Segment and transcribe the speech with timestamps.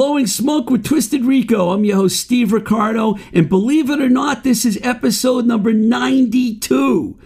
[0.00, 1.72] Blowing Smoke with Twisted Rico.
[1.72, 7.18] I'm your host, Steve Ricardo, and believe it or not, this is episode number 92.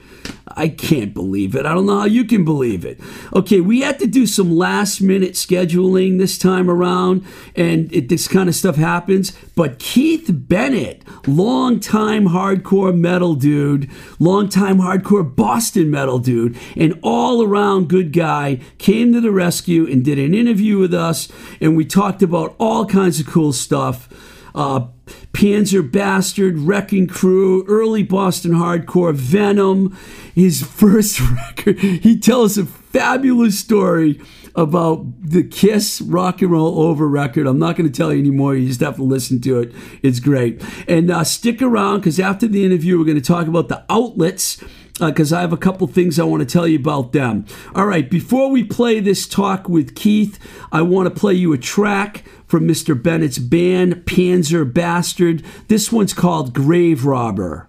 [0.47, 1.65] I can't believe it.
[1.65, 3.01] I don't know how you can believe it.
[3.35, 7.25] Okay, we had to do some last minute scheduling this time around,
[7.57, 9.33] and it, this kind of stuff happens.
[9.57, 17.89] But Keith Bennett, longtime hardcore metal dude, longtime hardcore Boston metal dude, and all around
[17.89, 21.29] good guy, came to the rescue and did an interview with us,
[21.61, 24.09] and we talked about all kinds of cool stuff
[24.55, 24.87] uh,
[25.33, 29.97] Panzer Bastard, Wrecking Crew, early Boston hardcore, Venom,
[30.35, 31.79] his first record.
[31.79, 34.21] He tells a fabulous story
[34.55, 37.47] about the Kiss Rock and Roll Over record.
[37.47, 38.55] I'm not going to tell you anymore.
[38.55, 39.73] You just have to listen to it.
[40.03, 40.63] It's great.
[40.87, 44.63] And uh, stick around because after the interview, we're going to talk about the outlets
[45.01, 47.47] Uh, because I have a couple things I want to tell you about them.
[47.75, 50.39] All right, before we play this talk with Keith,
[50.71, 53.01] I want to play you a track from Mr.
[53.01, 55.45] Bennett's band, Panzer Bastard.
[55.67, 57.69] This one's called Grave Robber.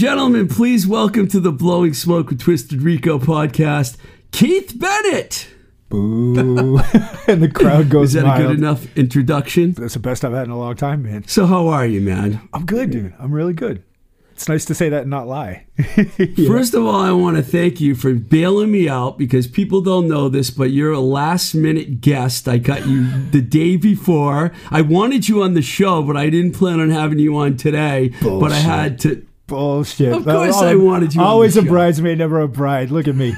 [0.00, 3.98] Gentlemen, please welcome to the Blowing Smoke with Twisted Rico podcast,
[4.32, 5.46] Keith Bennett.
[5.90, 6.78] Boo.
[7.28, 9.72] and the crowd goes Is that a good enough introduction?
[9.72, 11.28] That's the best I've had in a long time, man.
[11.28, 12.48] So, how are you, man?
[12.54, 13.12] I'm good, dude.
[13.18, 13.82] I'm really good.
[14.30, 15.66] It's nice to say that and not lie.
[16.46, 20.08] First of all, I want to thank you for bailing me out because people don't
[20.08, 22.48] know this, but you're a last minute guest.
[22.48, 24.50] I got you the day before.
[24.70, 28.14] I wanted you on the show, but I didn't plan on having you on today.
[28.22, 29.26] But I had to.
[29.50, 30.12] Bullshit.
[30.12, 31.68] Of course I wanted you Always a show.
[31.68, 32.90] bridesmaid, never a bride.
[32.90, 33.34] Look at me.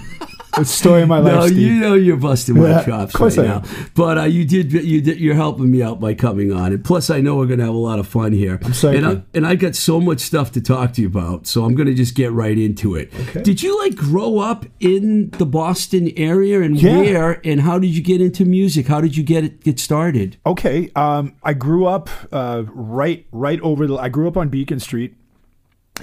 [0.58, 1.32] It's the story of my life.
[1.34, 1.58] No, Steve.
[1.58, 3.62] you know you're busting my Yeah, chops of course right I now.
[3.94, 7.08] But uh, you did, you did, you're helping me out by coming on, and plus
[7.08, 8.58] I know we're gonna have a lot of fun here.
[8.58, 8.98] psyched.
[8.98, 11.74] and I, and I got so much stuff to talk to you about, so I'm
[11.74, 13.10] gonna just get right into it.
[13.28, 13.42] Okay.
[13.42, 16.98] Did you like grow up in the Boston area, and Yeah.
[16.98, 18.88] where, and how did you get into music?
[18.88, 20.36] How did you get it get started?
[20.44, 20.90] Okay.
[20.94, 23.96] Um, I grew up uh, right right over the.
[23.96, 25.14] I grew up on Beacon Street,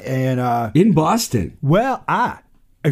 [0.05, 1.57] and uh, In Boston.
[1.61, 2.41] well, ah,
[2.85, 2.91] I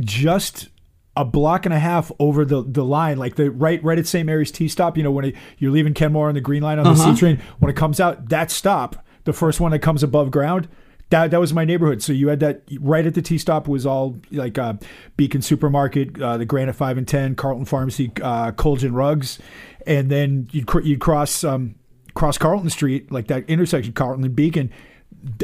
[0.00, 0.68] just
[1.16, 4.24] a block and a half over the the line, like the right right at St.
[4.24, 4.96] Mary's T stop.
[4.96, 7.14] You know when it, you're leaving Kenmore on the Green Line on the Uh-huh.
[7.14, 10.68] C train, when it comes out, that stop, the first one that comes above ground.
[11.10, 12.04] That, that was my neighborhood.
[12.04, 14.74] So you had that right at the T stop was all like uh,
[15.16, 19.40] Beacon Supermarket, uh, the Granite Five and Ten, Carlton Pharmacy, uh, Colgin Rugs,
[19.88, 21.74] and then you'd cr- you'd cross um,
[22.14, 24.70] cross Carlton Street, like that intersection, Carlton and Beacon,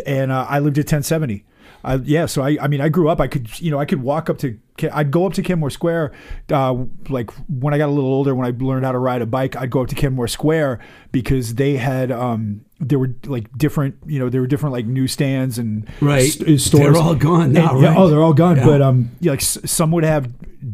[0.06, 1.44] and uh, I lived at 1070.
[1.86, 3.20] I, yeah, so I, I mean, I grew up.
[3.20, 4.58] I could, you know, I could walk up to,
[4.92, 6.12] I'd go up to Kenmore Square,
[6.50, 6.74] uh,
[7.08, 9.56] like when I got a little older, when I learned how to ride a bike,
[9.56, 10.80] I'd go up to Kenmore Square
[11.12, 15.58] because they had, um, there were like different, you know, there were different like newsstands
[15.58, 16.24] and Right.
[16.24, 16.92] s- stores.
[16.94, 18.56] They're all gone now, And- yeah, oh, they're all gone.
[18.58, 18.66] Yeah.
[18.66, 20.28] But um, yeah, like s- some would have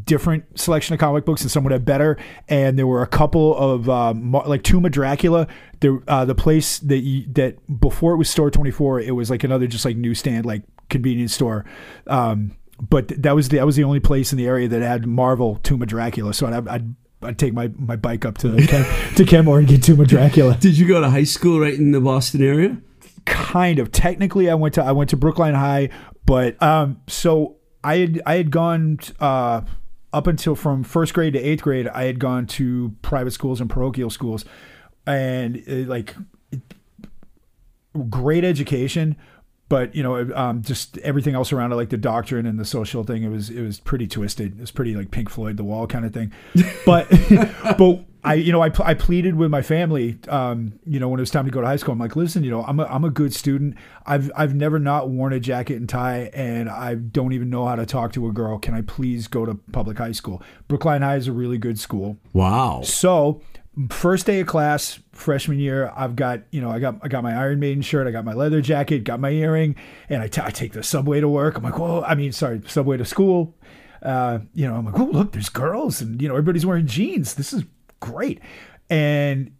[0.04, 2.16] different selection of comic books and some would have better.
[2.48, 5.46] And there were a couple of um, like Tomb of Dracula.
[5.80, 9.30] There, uh, the place that you, that before it was Store Twenty Four, it was
[9.30, 10.62] like another just like newsstand, like
[10.92, 11.64] convenience store.
[12.06, 15.06] Um, but that was the, that was the only place in the area that had
[15.06, 16.32] Marvel Tomb of Dracula.
[16.34, 16.94] So I'd, I'd
[17.24, 20.56] I'd take my, my bike up to Ken, to Kenmore and get Tomb of Dracula.
[20.56, 22.78] Did you go to high school right in the Boston area?
[23.24, 25.88] kind of technically i went to i went to brookline high
[26.26, 29.60] but um so i had i had gone uh
[30.12, 33.70] up until from first grade to eighth grade i had gone to private schools and
[33.70, 34.44] parochial schools
[35.06, 36.16] and uh, like
[38.08, 39.16] great education
[39.72, 43.04] but you know um, just everything else around it like the doctrine and the social
[43.04, 45.86] thing it was it was pretty twisted it was pretty like pink floyd the wall
[45.86, 46.30] kind of thing
[46.84, 47.08] but
[47.78, 51.22] but I, you know, I, I pleaded with my family, um, you know, when it
[51.22, 51.92] was time to go to high school.
[51.92, 53.74] I'm like, listen, you know, I'm a, I'm a good student.
[54.06, 57.74] I've, I've never not worn a jacket and tie, and I don't even know how
[57.74, 58.60] to talk to a girl.
[58.60, 60.40] Can I please go to public high school?
[60.68, 62.16] Brookline High is a really good school.
[62.32, 62.82] Wow.
[62.84, 63.42] So
[63.88, 67.34] first day of class, freshman year, I've got, you know, I got, I got my
[67.34, 69.76] Iron Maiden shirt, I got my leather jacket, got my earring,
[70.08, 71.56] and I, t- I take the subway to work.
[71.56, 73.54] I'm like, whoa, I mean, sorry, subway to school.
[74.02, 77.34] Uh, you know, I'm like, oh, look, there's girls, and you know, everybody's wearing jeans.
[77.34, 77.64] This is
[78.00, 78.40] great.
[78.90, 79.52] And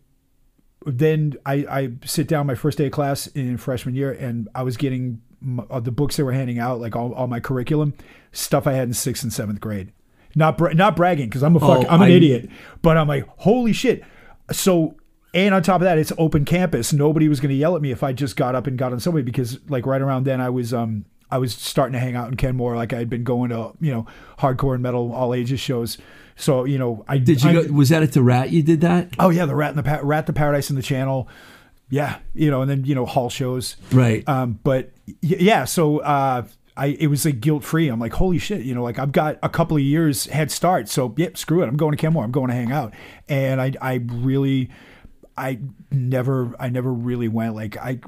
[0.84, 4.62] then I, I sit down my first day of class in freshman year, and I
[4.62, 5.22] was getting
[5.70, 7.94] uh, the books they were handing out, like all, all my curriculum
[8.32, 9.92] stuff I had in sixth and seventh grade.
[10.34, 12.48] Not bra- not bragging because I'm a fuck, Oh, I'm an I- idiot,
[12.80, 14.02] but I'm like, holy shit.
[14.50, 14.96] So
[15.34, 16.92] and on top of that, it's open campus.
[16.92, 19.00] Nobody was going to yell at me if I just got up and got on
[19.00, 22.28] subway because like right around then I was um I was starting to hang out
[22.28, 22.76] in Kenmore.
[22.76, 24.06] Like I had been going to you know
[24.38, 25.96] hardcore and metal all ages shows.
[26.36, 28.80] So you know I Did you I- go, was that at the Rat you did
[28.82, 29.10] that?
[29.18, 31.28] Oh yeah, the Rat in the pa- Rat the Paradise in the Channel.
[31.90, 33.76] Yeah, you know, and then you know hall shows.
[33.92, 34.26] Right.
[34.26, 36.44] Um, but y- yeah, so uh,
[36.76, 37.88] I it was like guilt free.
[37.88, 40.88] I'm like, holy shit, you know, like I've got a couple of years head start.
[40.88, 41.68] So yep, screw it.
[41.68, 42.24] I'm going to Kenmore.
[42.24, 42.94] I'm going to hang out.
[43.28, 44.70] And I I really,
[45.36, 45.58] I
[45.90, 48.00] never I never really went like I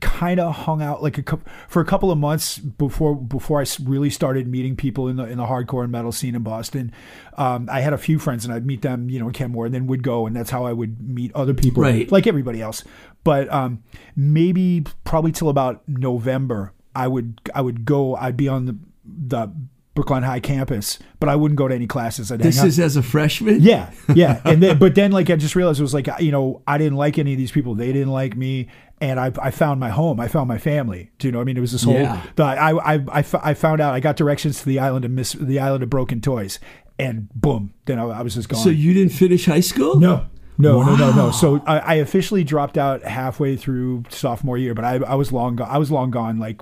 [0.00, 3.66] kind of hung out like a couple for a couple of months before before I
[3.84, 6.90] really started meeting people in the in the hardcore and metal scene in Boston.
[7.36, 9.74] Um, I had a few friends and I'd meet them, you know, in Kenmore, and
[9.74, 12.10] then would go, and that's how I would meet other people, Right.
[12.10, 12.82] like everybody else.
[13.24, 13.82] But um,
[14.16, 18.16] maybe probably till about November, I would I would go.
[18.16, 19.52] I'd be on the the
[19.94, 22.32] Brookline High campus, but I wouldn't go to any classes.
[22.32, 23.60] I'd This is as a freshman?
[23.60, 26.62] Yeah, yeah, and then but then like I just realized it was like you know
[26.66, 27.74] I didn't like any of these people.
[27.74, 28.68] They didn't like me,
[29.00, 30.18] and I I found my home.
[30.18, 31.10] I found my family.
[31.18, 31.38] Do you know?
[31.38, 31.94] what I mean, it was this whole.
[31.94, 32.22] Yeah.
[32.36, 35.32] The, I, I I I found out I got directions to the island of Miss
[35.32, 36.58] the island of broken toys,
[36.98, 38.60] and boom, then I, I was just gone.
[38.60, 40.00] So you didn't finish high school?
[40.00, 40.26] no.
[40.58, 41.30] No, no, no, no.
[41.30, 45.56] So I, I officially dropped out halfway through sophomore year, but I, I was long
[45.56, 45.68] gone.
[45.70, 46.60] I was long gone, like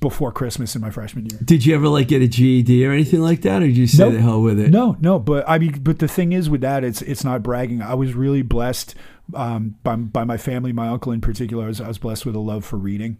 [0.00, 1.38] before Christmas in my freshman year.
[1.44, 4.04] Did you ever like get a GED or anything like that, or did you say
[4.04, 4.14] Nope.
[4.14, 4.70] the hell with it?
[4.70, 7.82] No, no, but I mean, but the thing is with that, it's it's not bragging.
[7.82, 8.94] I was really blessed
[9.34, 11.64] um, by by my family, my uncle in particular.
[11.64, 13.18] I was, I was blessed with a love for reading.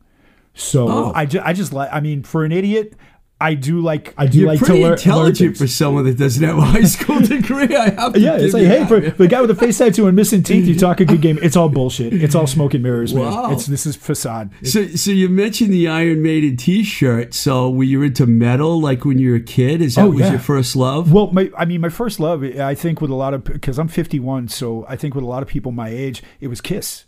[0.55, 1.13] So Oh.
[1.15, 1.91] I, ju- I just like.
[1.93, 2.95] I mean, for an idiot,
[3.43, 4.13] I do like.
[4.19, 4.93] I do You're like to pretty learn.
[4.93, 7.75] intelligent learn for someone that doesn't have a high school degree.
[7.75, 10.07] I have to Yeah, it's like, hey, that, for the guy with the face tattoo
[10.07, 11.39] and missing teeth, you talk a good game.
[11.43, 12.13] It's all bullshit.
[12.13, 13.25] It's all smoke and mirrors, man.
[13.25, 13.53] Wow.
[13.53, 14.51] It's this is facade.
[14.63, 17.33] So, so you mentioned the Iron Maiden T-shirt.
[17.33, 19.81] So, were you into metal like when you were a kid?
[19.81, 20.31] Is that Oh, was yeah.
[20.33, 21.11] your first love?
[21.13, 23.89] Well, my, I mean, my first love, I think with a lot of, because I'm
[23.89, 27.05] 51, so I think with a lot of people my age, it was Kiss.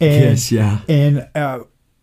[0.00, 0.80] And, Kiss, yeah.
[0.88, 1.60] And uh,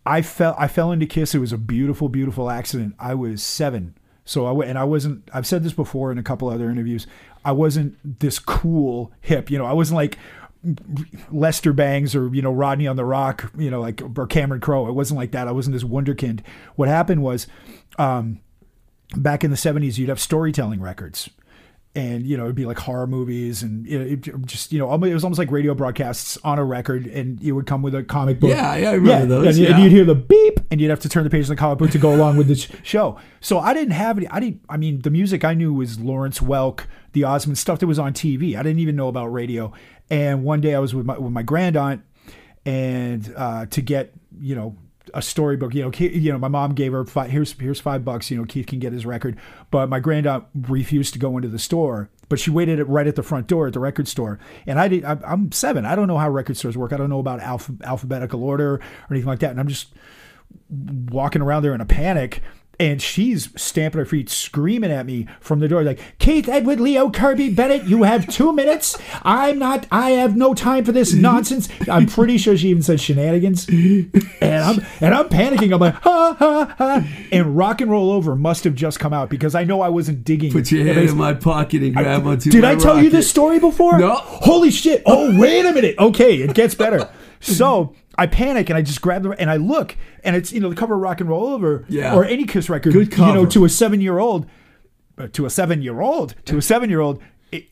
[0.08, 1.34] I fell, I fell into Kiss.
[1.34, 2.94] It was a beautiful, beautiful accident.
[2.98, 3.94] I was seven.
[4.24, 5.28] So I and I wasn't.
[5.34, 7.06] I've said this before in a couple other interviews.
[7.44, 9.50] I wasn't this cool hip.
[9.50, 10.18] You know, I wasn't like
[11.30, 13.60] Lester Bangs or you know Rodney on the ROQ.
[13.60, 14.88] You know, like or Cameron Crowe.
[14.88, 15.46] It wasn't like that.
[15.46, 16.40] I wasn't this wonderkind.
[16.76, 17.46] What happened was,
[17.98, 18.40] um,
[19.14, 21.28] back in the '70s, you'd have storytelling records.
[21.98, 24.92] And you know it'd be like horror movies, and you know, it just you know
[24.94, 28.04] it was almost like radio broadcasts on a record, and it would come with a
[28.04, 28.50] comic book.
[28.50, 29.82] Yeah, yeah, I remember those, And, you- and yeah.
[29.84, 31.90] you'd hear the beep, and you'd have to turn the page of the comic book
[31.90, 33.18] to go along with the show.
[33.40, 34.28] So I didn't have any.
[34.28, 34.60] I didn't.
[34.68, 36.82] I mean, the music I knew was Lawrence Welk,
[37.14, 38.54] the Osmond stuff that was on TV.
[38.56, 39.72] I didn't even know about radio.
[40.08, 42.02] And one day I was with my with my grand aunt,
[42.64, 44.76] and uh, to get you know
[45.14, 45.74] a storybook.
[45.74, 48.30] You know, you know, my mom gave her five, here's here's five bucks.
[48.30, 49.36] You know, Keith can get his record,
[49.70, 52.10] but my grand aunt refused to go into the store.
[52.28, 55.04] But she waited right at the front door at the record store, and I did.
[55.04, 55.86] I'm seven.
[55.86, 56.92] I don't know how record stores work.
[56.92, 59.50] I don't know about alpha, alphabetical order or anything like that.
[59.50, 59.94] And I'm just
[61.10, 62.42] walking around there in a panic.
[62.80, 67.10] And she's stamping her feet, screaming at me from the door, like, Keith Edward Leo
[67.10, 68.96] Kirby Bennett, you have two minutes.
[69.22, 71.68] I'm not, I have no time for this nonsense.
[71.90, 73.68] I'm pretty sure she even said shenanigans.
[73.68, 75.72] And I'm and I'm panicking.
[75.74, 77.08] I'm like, ha ha ha.
[77.32, 80.22] And rock and roll over must have just come out because I know I wasn't
[80.22, 80.52] digging.
[80.52, 83.28] Put your hand in my pocket and grab onto Did my I tell you this
[83.28, 83.98] story before?
[83.98, 84.14] No.
[84.14, 85.02] Holy shit.
[85.04, 85.98] Oh, wait a minute.
[85.98, 87.10] Okay, it gets better.
[87.40, 90.68] So I panic and I just grab the and I look and it's you know
[90.68, 92.14] the cover of Rock and Roll Over Yeah.
[92.14, 92.92] or any Kiss record.
[92.92, 94.46] Good You know, to a seven year old,
[95.16, 97.22] uh, to a seven year old, to a seven year old.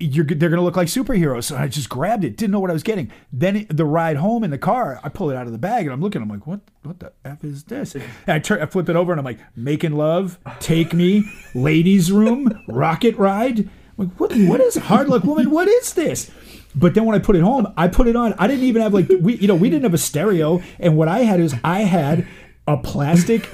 [0.00, 1.44] You're, they're going to look like superheroes.
[1.44, 3.12] So I just grabbed it, didn't know what I was getting.
[3.30, 5.84] Then it, the ride home in the car, I pull it out of the bag
[5.84, 6.22] and I'm looking.
[6.22, 6.60] I'm like, what?
[6.82, 7.94] What the f is this?
[7.94, 11.24] And I turn, I flip it over and I'm like, making love, take me,
[11.54, 13.58] ladies' room, rocket ride.
[13.58, 14.32] I'm like, what?
[14.34, 15.50] What is hard luck woman?
[15.50, 16.30] What is this?
[16.76, 18.34] But then when I put it home, I put it on.
[18.38, 20.62] I didn't even have like we, you know, we didn't have a stereo.
[20.78, 22.26] And what I had is I had
[22.68, 23.46] a plastic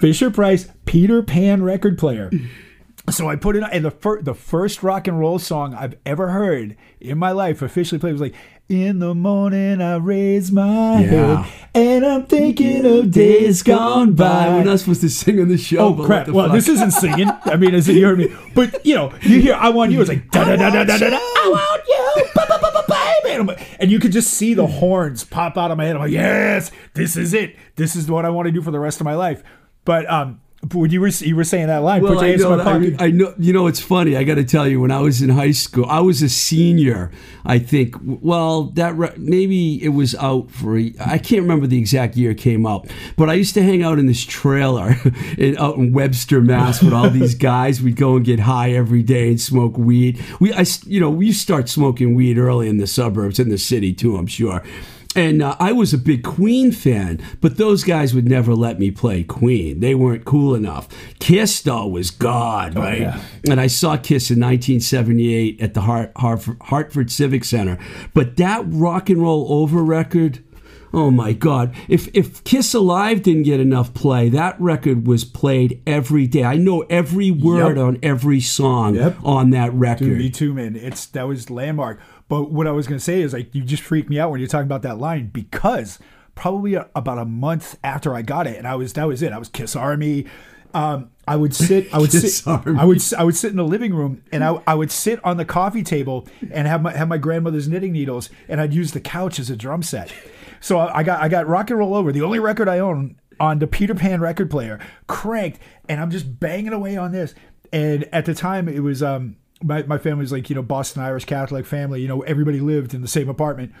[0.00, 2.30] Fisher Price Peter Pan record player.
[3.10, 5.96] So I put it on, and the fir- the first rock and roll song I've
[6.06, 8.36] ever heard in my life officially played was like,
[8.70, 11.42] "In the morning I raise my Yeah.
[11.42, 15.58] head and I'm thinking of days gone by." We're not supposed to sing on the
[15.58, 15.78] show.
[15.78, 16.28] Oh but crap!
[16.28, 16.54] Well, fuck?
[16.54, 17.28] this isn't singing.
[17.44, 20.08] I mean, as you heard me, but you know, you hear "I Want You." It's
[20.08, 21.10] like da da da da da da.
[21.10, 23.32] da, I want you, ba, ba, ba, ba, baby.
[23.34, 25.96] And I'm like- And you could just see the horns pop out of my head.
[25.96, 27.56] I'm like, yes, this is it.
[27.76, 29.42] This is what I want to do for the rest of my life.
[29.84, 32.28] But um, but when you were you were saying that line, Well, put your I
[32.28, 32.94] hands in know, my I, pocket.
[33.00, 33.34] I know.
[33.38, 34.14] You know, it's funny.
[34.16, 37.10] I got to tell you, when I was in high school, I was a senior.
[37.46, 37.96] I think.
[38.04, 40.76] Well, that re- maybe it was out for.
[40.76, 43.82] a- I can't remember the exact year it came out, but I used to hang
[43.82, 44.96] out in this trailer
[45.38, 47.80] in, out in Webster, Mass, with all these guys.
[47.80, 50.22] We'd go and get high every day and smoke weed.
[50.40, 53.94] We, I, you know, we start smoking weed early in the suburbs, in the city
[53.94, 54.16] too.
[54.16, 54.62] I'm sure.
[55.16, 58.92] And uh, I was a big Queen fan, but those guys would never let me
[58.92, 59.80] play Queen.
[59.80, 60.88] They weren't cool enough.
[61.18, 63.00] Kiss, though, was God, right?
[63.00, 63.20] yeah.
[63.50, 67.76] And I saw Kiss in 1978 at the Hart- Hartford, Hartford Civic Center.
[68.14, 70.44] But that rock and roll over record,
[70.92, 71.74] oh my God.
[71.88, 76.44] If, if Kiss Alive didn't get enough play, that record was played every day.
[76.44, 77.84] I know every word Yep.
[77.84, 79.16] on every song Yep.
[79.24, 80.04] on that record.
[80.04, 80.76] Dude, me too, man.
[80.76, 82.00] It's that was landmark.
[82.30, 84.48] But what I was gonna say is like you just freaked me out when you're
[84.48, 85.98] talking about that line because
[86.36, 89.32] probably a, about a month after I got it, and I was that was it.
[89.32, 90.26] I was Kiss Army.
[90.72, 91.92] Um, I would sit.
[91.92, 92.46] I would sit.
[92.46, 92.78] Army.
[92.78, 93.02] I would.
[93.18, 95.82] I would sit in the living room, and I, I would sit on the coffee
[95.82, 99.50] table and have my have my grandmother's knitting needles, and I'd use the couch as
[99.50, 100.14] a drum set.
[100.60, 103.58] So I got I got rock and roll over, the only record I own on
[103.58, 105.58] the Peter Pan record player, cranked,
[105.88, 107.34] and I'm just banging away on this.
[107.72, 111.02] And at the time, it was um my my family was like you know Boston
[111.02, 112.00] Irish Catholic family.
[112.02, 113.72] You know everybody lived in the same apartment.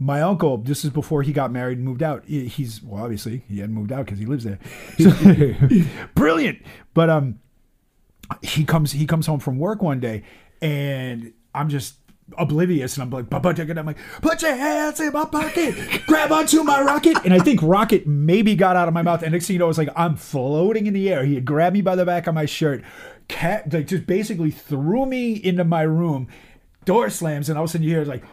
[0.00, 2.24] My uncle, this is before he got married and moved out.
[2.26, 4.58] He's well, obviously he hadn't moved out because he lives there.
[4.98, 5.82] So-
[6.14, 6.58] brilliant,
[6.94, 7.40] but um
[8.42, 10.22] he comes he comes home from work one day
[10.60, 11.94] and I'm just
[12.36, 13.70] oblivious and I'm like "Papa, take.
[13.70, 15.74] I'm like put your hands in my pocket
[16.06, 19.32] grab onto my rocket and I think rocket maybe got out of my mouth and
[19.32, 21.80] next thing you know it's like I'm floating in the air he had grabbed me
[21.80, 22.84] by the back of my shirt
[23.28, 26.28] cat like just basically threw me into my room
[26.84, 28.24] door slams and all of a sudden you hear like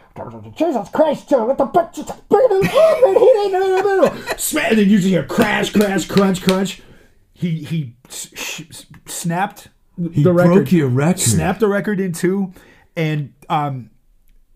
[0.56, 4.88] Jesus Christ Joe what the fuck just bring him over he didn't Smack, and then
[4.88, 6.80] you just hear crash crash crunch crunch
[7.34, 8.62] he he sh-
[9.06, 10.72] snapped the broke record.
[10.72, 11.20] your record.
[11.20, 12.52] Snapped the record in two,
[12.96, 13.90] and um,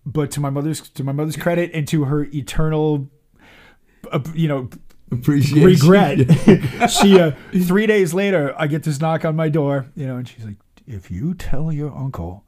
[0.07, 3.11] but to my mother's to my mother's credit and to her eternal,
[4.11, 4.71] uh, you know,
[5.11, 5.65] Appreciation.
[5.65, 10.17] regret, she uh, three days later I get this knock on my door, you know,
[10.17, 12.45] and she's like, "If you tell your uncle."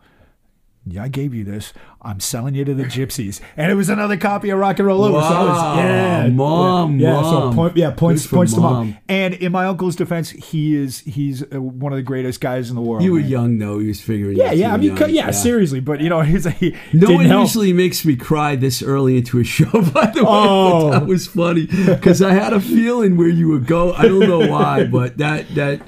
[0.84, 1.72] Yeah, I gave you this.
[2.04, 3.40] I'm selling you to the gypsies.
[3.56, 5.20] And it was another copy of Rock and Roll Over.
[5.20, 5.76] So I was, Wow.
[5.76, 6.28] yeah.
[6.30, 7.52] Mom, yeah, mom.
[7.52, 8.72] so point, yeah, points, points to mom.
[8.88, 8.98] mom.
[9.08, 12.74] And in my uncle's defense, he is, he's uh, one of the greatest guys in
[12.74, 13.04] the world.
[13.04, 13.28] You were man.
[13.28, 13.78] young though.
[13.78, 14.36] He was figuring.
[14.36, 14.74] Yeah, out yeah.
[14.74, 15.10] I mean, young.
[15.10, 15.78] yeah, seriously.
[15.78, 17.42] But, you know, he's, he No one help.
[17.46, 19.70] usually makes me cry this early into a show.
[19.92, 20.90] By the way, Oh.
[20.90, 23.92] that was funny because I had a feeling where you would go.
[23.92, 25.80] I don't know why, but that that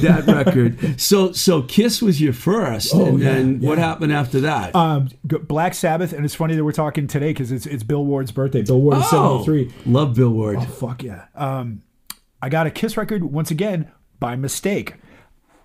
[0.00, 0.98] that record.
[0.98, 4.74] So so Kiss was your first, Oh, and yeah, then what happened after that?
[4.74, 8.32] Um, Black Sabbath, and it's funny that we're talking today because it's it's Bill Ward's
[8.32, 8.62] birthday.
[8.62, 9.92] Bill Ward is oh, 73.
[9.92, 10.56] love Bill Ward.
[10.58, 11.26] Oh, fuck yeah.
[11.34, 11.82] Um,
[12.40, 13.90] I got a Kiss record once again
[14.20, 14.94] by mistake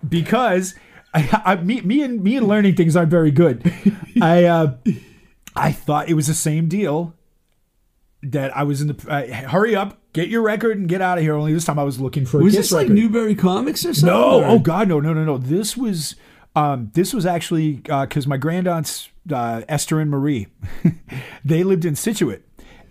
[0.06, 0.74] because
[1.14, 3.72] I, I me, me and me and learning things aren't very good.
[4.20, 4.76] I uh,
[5.56, 7.14] I thought it was the same deal
[8.22, 11.24] that I was in the uh, hurry up, get your record and get out of
[11.24, 11.34] here.
[11.34, 12.88] Only this time I was looking for a Was this like.
[12.88, 14.18] Newbury Comics or something?
[14.18, 15.38] No, or- oh god, no, no, no, no.
[15.38, 16.16] This was
[16.56, 20.46] um, this was actually because my grandaunts uh, Esther and Marie,
[21.44, 22.42] they lived in Scituate.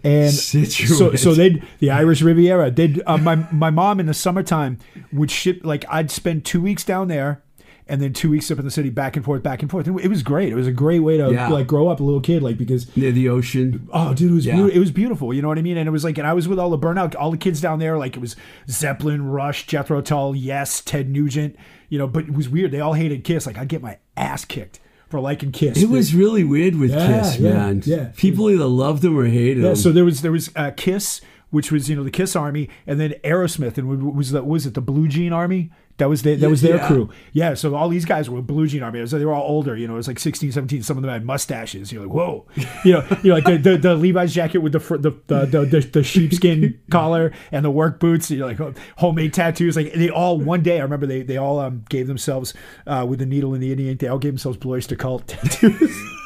[0.05, 2.69] And so, so they'd the Irish Riviera.
[2.71, 4.79] They'd uh, my my mom in the summertime
[5.13, 7.41] would ship like I'd spend two weeks down there,
[7.87, 9.87] and then two weeks up in the city, back and forth, back and forth.
[9.87, 10.51] It was great.
[10.51, 11.47] It was a great way to Yeah.
[11.47, 13.87] like grow up a little kid, like because near the ocean.
[13.93, 14.55] Oh, dude, it was Yeah.
[14.55, 14.75] beautiful.
[14.75, 15.33] it was beautiful.
[15.33, 15.77] You know what I mean?
[15.77, 17.79] And it was like, and I was with all the burnout, all the kids down
[17.79, 17.97] there.
[17.97, 18.35] Like it was
[18.69, 21.55] Zeppelin, Rush, Jethro Tull, Yes, Ted Nugent.
[21.93, 22.71] You know, but it was weird.
[22.71, 23.45] They all hated Kiss.
[23.45, 25.77] Like I'd get my ass kicked for liking Kiss.
[25.79, 27.83] It was really weird with Yeah, Kiss, yeah, man.
[27.85, 28.11] yeah.
[28.17, 29.63] People either loved them or hated yeah.
[29.69, 29.75] them.
[29.75, 31.21] So there was there was uh, Kiss,
[31.51, 34.73] which was you know the Kiss Army, and then Aerosmith, and was that was it
[34.73, 35.69] the Blue Jean Army?
[35.97, 36.87] That was their, that was their Yeah.
[36.87, 37.09] crew.
[37.33, 39.05] Yeah, so all these guys were Blue Jean Army.
[39.05, 39.77] So they were all older.
[39.77, 40.81] You know, it was like 16, 17.
[40.81, 41.91] Some of them had mustaches.
[41.91, 42.45] You're like, whoa.
[42.83, 45.65] You know, you know, like the, the, the Levi's jacket with the the the, the,
[45.65, 48.31] the, the sheepskin collar and the work boots.
[48.31, 49.75] You're like oh, homemade tattoos.
[49.75, 50.79] Like they all one day.
[50.79, 52.53] I remember they they all um, gave themselves
[52.87, 53.95] uh, with the needle and the Indian.
[53.95, 55.95] They all gave themselves Blue Öyster Cult tattoos.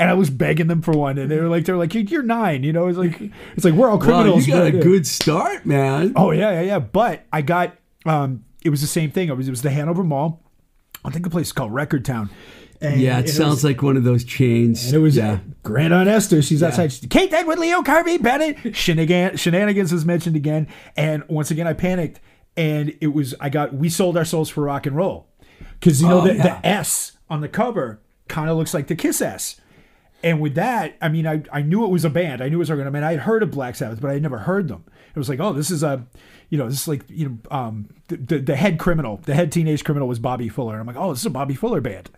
[0.00, 2.62] And I was begging them for one, and they were like, "They're like, you're nine,
[2.62, 3.20] you know." It's like,
[3.56, 4.46] it's like we're all wow, criminals.
[4.46, 6.12] you got a good start, man.
[6.14, 6.78] Oh yeah, yeah, yeah.
[6.78, 7.76] But I got
[8.08, 9.28] um it was the same thing.
[9.28, 10.42] It was it was the Hanover Mall.
[11.04, 12.30] I think the place is called Record Town.
[12.80, 14.86] And, yeah, it sounds was, like one of those chains.
[14.86, 15.32] and it was yeah.
[15.32, 16.42] uh, Grand Aunt Esther.
[16.42, 16.92] She's outside.
[16.92, 18.56] She's, Kate Edward, Leo Carby, Bennett.
[18.76, 20.68] Shenanigans, shenanigans was mentioned again.
[20.96, 22.20] And once again, I panicked.
[22.56, 25.28] And it was I got we sold our souls for rock and roll
[25.78, 26.60] because you know Oh, the, yeah.
[26.60, 29.60] the S on the cover kind of looks like the Kiss S.
[30.22, 32.42] And with that, I mean, I, I knew it was a band.
[32.42, 32.94] I knew it was organized.
[32.94, 34.84] I mean, I had heard of Black Sabbath, but I had never heard them.
[35.14, 36.06] It was like, oh, this is a,
[36.48, 39.52] you know, this is like, you know, um, the, the, the head criminal, the head
[39.52, 40.72] teenage criminal was Bobby Fuller.
[40.72, 42.10] And I'm like, oh, this is a Bobby Fuller band.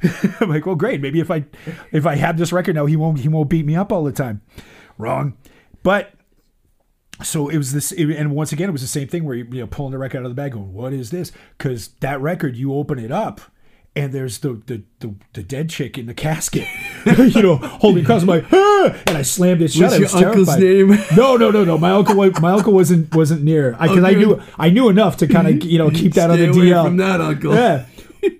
[0.40, 1.00] I'm like, well, great.
[1.00, 1.44] Maybe if I,
[1.92, 4.12] if I have this record now, he won't, he won't beat me up all the
[4.12, 4.42] time.
[4.98, 5.36] Wrong.
[5.84, 6.12] But
[7.22, 9.60] so it was this, and once again, it was the same thing where you, you
[9.60, 12.56] know pulling the record out of the bag, going, "What is this?" Because that record,
[12.56, 13.40] you open it up,
[13.96, 16.66] and there's the the the, the dead chick in the casket,
[17.18, 18.22] you know, holding across.
[18.22, 18.96] I'm like, ah!
[19.06, 19.98] and I slammed it shut.
[20.00, 20.62] What's your uncle's terrified.
[20.62, 20.98] name?
[21.16, 21.78] No, no, no, no.
[21.78, 23.76] My uncle, my uncle wasn't wasn't near.
[23.78, 26.36] I because I knew I knew enough to kind of you know keep that on
[26.36, 26.84] Stay the away DL.
[26.84, 27.54] from that, Uncle.
[27.54, 27.86] Yeah.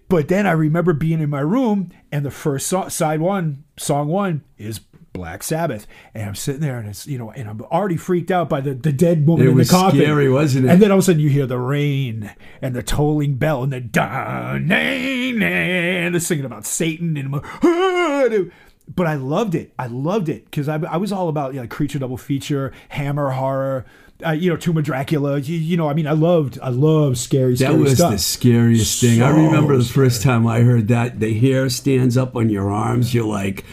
[0.09, 4.09] but then I remember being in my room, and the first so- side one, song
[4.09, 4.81] one, is
[5.14, 8.48] Black Sabbath, and I'm sitting there, and it's you know, and I'm already freaked out
[8.48, 10.00] by the the dead woman It in was the coffin.
[10.00, 10.70] scary, wasn't it?
[10.70, 13.72] And then all of a sudden you hear the rain and the tolling bell and
[13.72, 17.33] the dun and the singing about Satan and.
[17.35, 18.50] I'm-
[18.94, 19.72] But I loved it.
[19.79, 23.31] I loved it because I, I was all about you know, creature double feature, Hammer
[23.31, 23.87] horror,
[24.27, 25.38] uh, you know, Tomb of Dracula.
[25.38, 28.12] You, you know, I mean, I loved, I love scary, That was stuff.
[28.12, 29.22] the scariest thing.
[29.22, 31.18] I remember the first time I heard that.
[31.18, 33.14] The hair stands up on your arms.
[33.14, 33.64] You're like,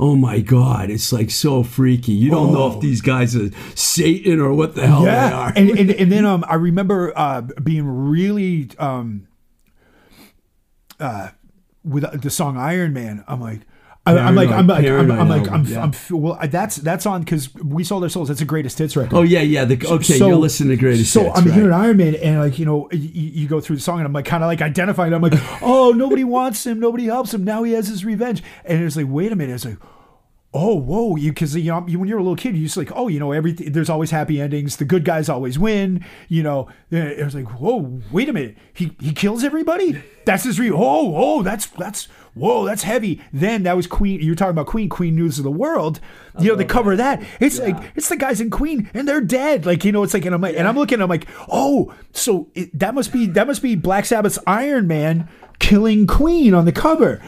[0.00, 0.90] oh my God.
[0.90, 2.12] It's like so freaky.
[2.12, 5.52] You don't know if these guys are Satan or what the hell they are.
[5.54, 9.28] and, and and then um, I remember uh, being really um,
[10.98, 11.28] uh,
[11.84, 13.22] with the song Iron Man.
[13.28, 13.60] I'm like.
[14.06, 15.82] I- I'm like, I'm like, I'm, I'm like, I'm, yeah.
[15.82, 18.28] I'm, well, that's that's on because we sold our souls.
[18.28, 19.14] That's the greatest hits record.
[19.14, 19.64] oh, yeah, yeah.
[19.66, 21.54] The, okay, So- you're listening to Greatest So Hits, I'm right.
[21.54, 22.98] hearing Iron Man, and like you know, you,
[23.42, 25.12] you go through the song, and I'm like kind of like identifying.
[25.12, 27.44] I'm like, oh, nobody wants him, nobody helps him.
[27.44, 29.78] Now he has his revenge, and it's like, wait a minute, it's like.
[30.52, 31.14] Oh, whoa!
[31.14, 33.30] You because you know when you're a little kid, you just like, oh, you know,
[33.30, 33.70] everything.
[33.70, 34.78] There's always happy endings.
[34.78, 36.04] The good guys always win.
[36.28, 38.56] You know, it was like, whoa, wait a minute.
[38.72, 40.02] He he kills everybody.
[40.24, 40.68] That's his re.
[40.68, 43.22] Oh, oh, that's that's whoa, that's heavy.
[43.32, 44.20] Then that was Queen.
[44.20, 46.00] You were talking about Queen, Queen News of the World.
[46.40, 47.22] You know, the cover of that.
[47.38, 49.66] It's like it's the guys in Queen, and they're dead.
[49.66, 52.48] Like you know, it's like, and I'm like, and I'm looking, I'm like, oh, so
[52.56, 55.28] it, that must be that must be Black Sabbath's Iron Man
[55.60, 57.22] killing Queen on the cover.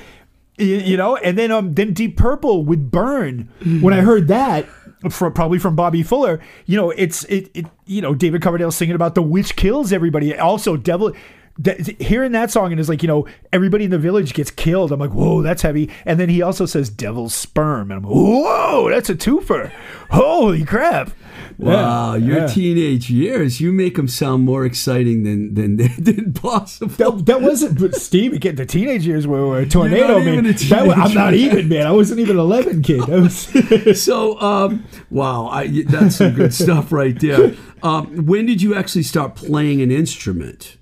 [0.59, 3.49] You, you know, and then um, then Deep Purple would burn.
[3.81, 4.67] When I heard that,
[5.11, 8.95] from probably from Bobby Fuller, you know, it's it, it you know David Coverdale singing
[8.95, 10.37] about the witch kills everybody.
[10.37, 11.13] Also, devil
[11.59, 14.93] that, hearing that song and it's like you know everybody in the village gets killed.
[14.93, 15.91] I'm like, whoa, that's heavy.
[16.07, 19.71] And then he also says "devil's sperm," and I'm like, whoa, that's a twofer.
[20.11, 21.13] Holy crap!
[21.59, 22.47] Wow, Yeah, your yeah.
[22.47, 26.95] teenage years, you make them sound more exciting than than, than possible.
[26.97, 28.33] That, that wasn't, but Steve.
[28.33, 30.47] Again, the teenage years were, were a tornado, man.
[30.47, 31.87] a That I'm not even, man.
[31.87, 33.07] I wasn't even 11, kid.
[33.07, 33.49] Was,
[34.03, 37.55] so, um, wow, I, that's some good stuff right there.
[37.83, 40.77] Um, when did you actually start playing an instrument?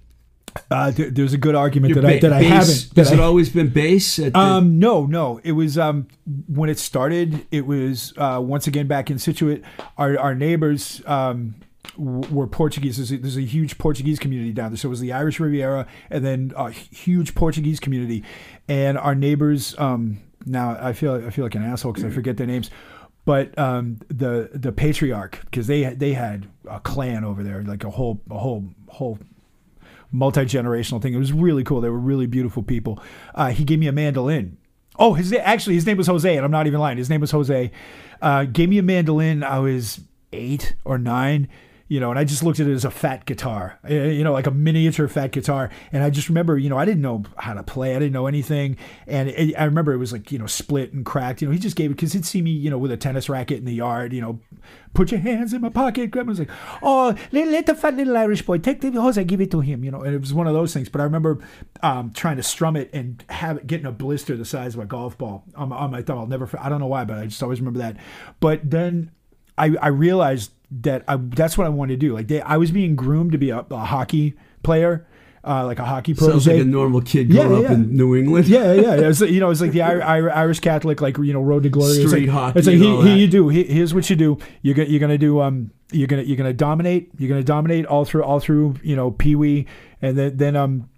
[0.71, 2.91] Uh, there- there's a good argument that, Ba- I, that I haven't.
[2.95, 4.19] That Has I, it always been bass?
[4.19, 5.41] At the, Um, no, no.
[5.45, 6.07] It was um
[6.49, 7.47] when it started.
[7.51, 9.63] It was uh, once again back in Scituate.
[9.99, 11.55] Our our neighbors um
[11.97, 12.97] w- were Portuguese.
[12.97, 14.77] There's a, there's a huge Portuguese community down there.
[14.79, 18.23] So it was the Irish Riviera, and then a huge Portuguese community.
[18.69, 19.75] And our neighbors.
[19.79, 22.71] Um, now I feel I feel like an asshole because I forget their names.
[23.27, 27.91] But um, the the patriarch because they they had a clan over there, like a
[27.91, 29.19] whole a whole whole
[30.13, 31.15] multi generational thing.
[31.15, 31.81] It was really cool.
[31.81, 33.03] They were really beautiful people.
[33.35, 34.57] Uh, he gave me a mandolin.
[34.99, 36.99] Oh, his actually his name was Jose, and I'm not even lying.
[36.99, 37.71] His name was Jose.
[38.21, 39.43] Uh, gave me a mandolin.
[39.43, 40.01] I was
[40.33, 41.49] eight or nine.
[41.91, 44.33] You know, and I just looked at it as a fat guitar, uh, you know,
[44.33, 45.71] like a miniature fat guitar.
[45.91, 47.97] And I just remember, you know, I didn't know how to play.
[47.97, 48.77] I didn't know anything.
[49.09, 51.43] And it, I remember it was like, you know, split and cracked.
[51.43, 53.29] You know, he just gave it because he'd see me, you know, with a tennis
[53.29, 54.39] racket in the yard, you know,
[54.95, 56.13] put your hands in my pocket.
[56.13, 56.51] Grandma was like,
[56.81, 59.83] oh, let, let the fat little Irish boy take the Jose, give it to him,
[59.83, 60.03] you know.
[60.03, 60.89] And it was one of those things.
[60.89, 61.41] But I remember
[61.83, 64.87] um, trying to strum it and have it getting a blister the size of a
[64.87, 66.19] golf ball on, my- on my thumb.
[66.21, 67.97] I'll never, I don't know why, but I just always remember that.
[68.39, 69.11] But then
[69.59, 72.15] I, I realized that I, that's what I wanted to do.
[72.15, 75.07] Like they, I was being groomed to be a, a hockey player,
[75.45, 76.53] uh, like a hockey sounds protege.
[76.59, 77.75] like a normal kid Yeah, growing up yeah.
[77.77, 78.47] in New England.
[78.49, 78.95] Yeah, yeah, yeah.
[79.05, 81.63] It was, you know, it's like the Ir- Ir- Irish Catholic, like you know, road
[81.63, 81.95] to glory.
[81.95, 83.49] It's like, hockey It's like and here, all here you do.
[83.49, 84.39] Here- Here's what you do.
[84.63, 87.11] You're gonna you're gonna do um you're gonna you're gonna dominate.
[87.19, 89.67] You're gonna dominate all through all through you know Pee Wee,
[90.03, 90.90] and then then um.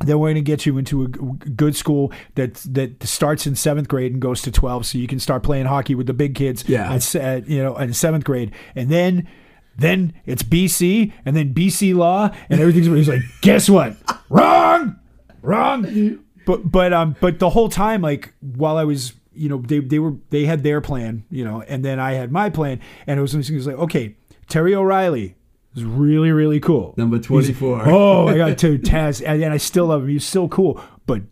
[0.00, 3.88] Then we're going to get you into a good school that that starts in seventh
[3.88, 6.64] grade and goes to twelve, so you can start playing hockey with the big kids.
[6.68, 6.92] Yeah.
[6.92, 9.28] at, at, you know, in seventh grade, and then
[9.76, 12.86] then it's BC, and then BC law, and everything's.
[12.96, 13.96] He's like, guess what?
[14.28, 14.98] Wrong,
[15.42, 16.20] wrong.
[16.46, 19.98] But but um but the whole time, like while I was, you know, they they
[19.98, 23.22] were they had their plan, you know, and then I had my plan, and it
[23.22, 24.16] was, it was like, okay,
[24.48, 25.36] Terry O'Reilly
[25.84, 26.94] really really cool.
[26.96, 27.82] Number He's- 24.
[27.88, 30.08] oh, I got to Taz, and, and I still love him.
[30.08, 31.22] He's so cool, but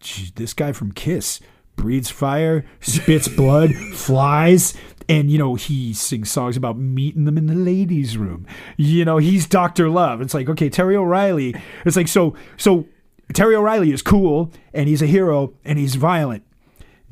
[0.00, 1.40] geez, this guy from Kiss
[1.76, 4.74] breathes fire, spits blood, flies.
[5.08, 8.46] And you know he sings songs about meeting them in the ladies' room.
[8.76, 10.20] You know he's Doctor Love.
[10.20, 11.54] It's like okay, Terry O'Reilly.
[11.84, 12.86] It's like so so.
[13.32, 16.42] Terry O'Reilly is cool and he's a hero and he's violent.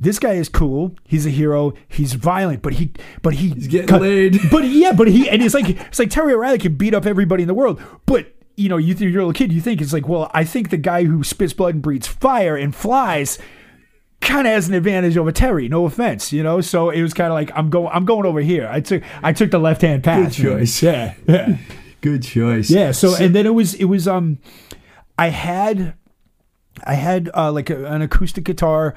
[0.00, 0.94] This guy is cool.
[1.04, 1.72] He's a hero.
[1.88, 4.38] He's violent, but he, but he, he's getting laid.
[4.50, 7.42] But yeah, but he, and it's like it's like Terry O'Reilly can beat up everybody
[7.42, 10.08] in the world, but you know, you you're a little kid, you think it's like,
[10.08, 13.38] well, I think the guy who spits blood and breathes fire and flies
[14.20, 15.68] kind of has an advantage over Terry.
[15.68, 16.60] No offense, you know.
[16.60, 18.68] So it was kind of like I'm going, I'm going over here.
[18.70, 20.36] I took, I took the left hand pass.
[20.36, 20.82] Good choice.
[20.82, 21.56] Yeah, yeah,
[22.00, 22.70] Good choice.
[22.70, 22.90] yeah.
[22.92, 24.38] So and then it was, it was, um,
[25.16, 25.94] I had,
[26.84, 28.94] I had uh, like a, an acoustic guitar.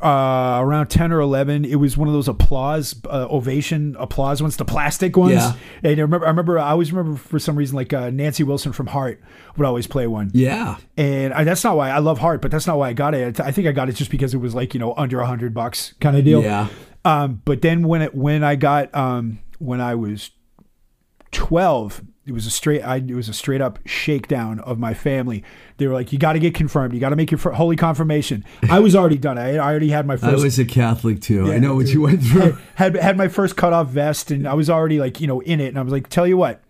[0.00, 4.56] Uh, around ten or eleven, it was one of those applause, uh, ovation applause ones,
[4.56, 5.32] the plastic ones.
[5.32, 5.52] Yeah.
[5.82, 8.72] And I remember, I remember, I always remember for some reason, like uh, Nancy Wilson
[8.72, 9.20] from Heart
[9.56, 10.30] would always play one.
[10.32, 10.76] Yeah.
[10.96, 13.40] And I, that's not why I love Heart, but that's not why I got it.
[13.40, 15.52] I think I got it just because it was like you know under a hundred
[15.52, 16.42] bucks kind of deal.
[16.42, 16.68] Yeah.
[17.04, 20.30] Um, but then when it when I got um when I was
[21.32, 25.42] twelve, it was a straight I it was a straight up shakedown of my family.
[25.78, 26.94] They were like, "You got to get confirmed.
[26.94, 29.36] You got to make your fir- holy confirmation." I was already done.
[29.36, 30.40] I, I already had my first.
[30.40, 31.50] I was a Catholic too.
[31.50, 32.56] I know what you went through.
[32.76, 35.58] had had my first cut off vest and I was already like you know in
[35.58, 36.62] it and I was like tell you what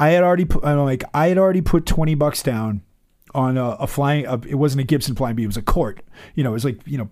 [0.00, 2.82] I had already put I'm like I had already put 20 bucks down
[3.36, 6.00] on a, a flying a, it wasn't a Gibson Flying V it was a Cort
[6.34, 7.08] you know it was like you know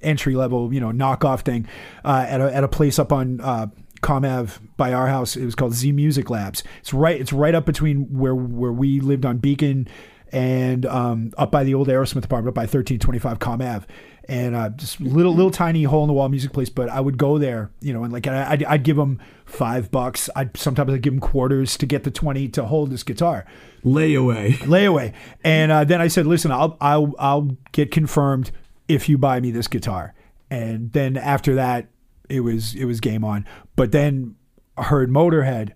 [0.00, 1.68] entry level you know knockoff thing
[2.06, 3.66] uh, at a at a place up on uh
[4.04, 7.54] Comm Ave by our house it was called Z Music Labs it's right it's right
[7.54, 9.88] up between where where we lived on Beacon
[10.32, 13.86] and um, up by the old Aerosmith apartment, up by 1325 Comm Ave,
[14.28, 16.68] and uh, just little little tiny hole in the wall music place.
[16.68, 19.92] But I would go there, you know, and like I- I'd, I'd give them five
[19.92, 20.28] bucks.
[20.34, 23.44] I'd sometimes I'd give them quarters to get the twenty to hold this guitar
[23.84, 24.54] Layaway.
[24.62, 25.12] layaway.
[25.44, 28.50] And uh, then I said, listen, I'll I'll I'll get confirmed
[28.88, 30.14] if you buy me this guitar.
[30.50, 31.90] And then after that,
[32.28, 33.46] it was it was game on.
[33.76, 34.36] But then
[34.76, 35.72] I heard Motorhead,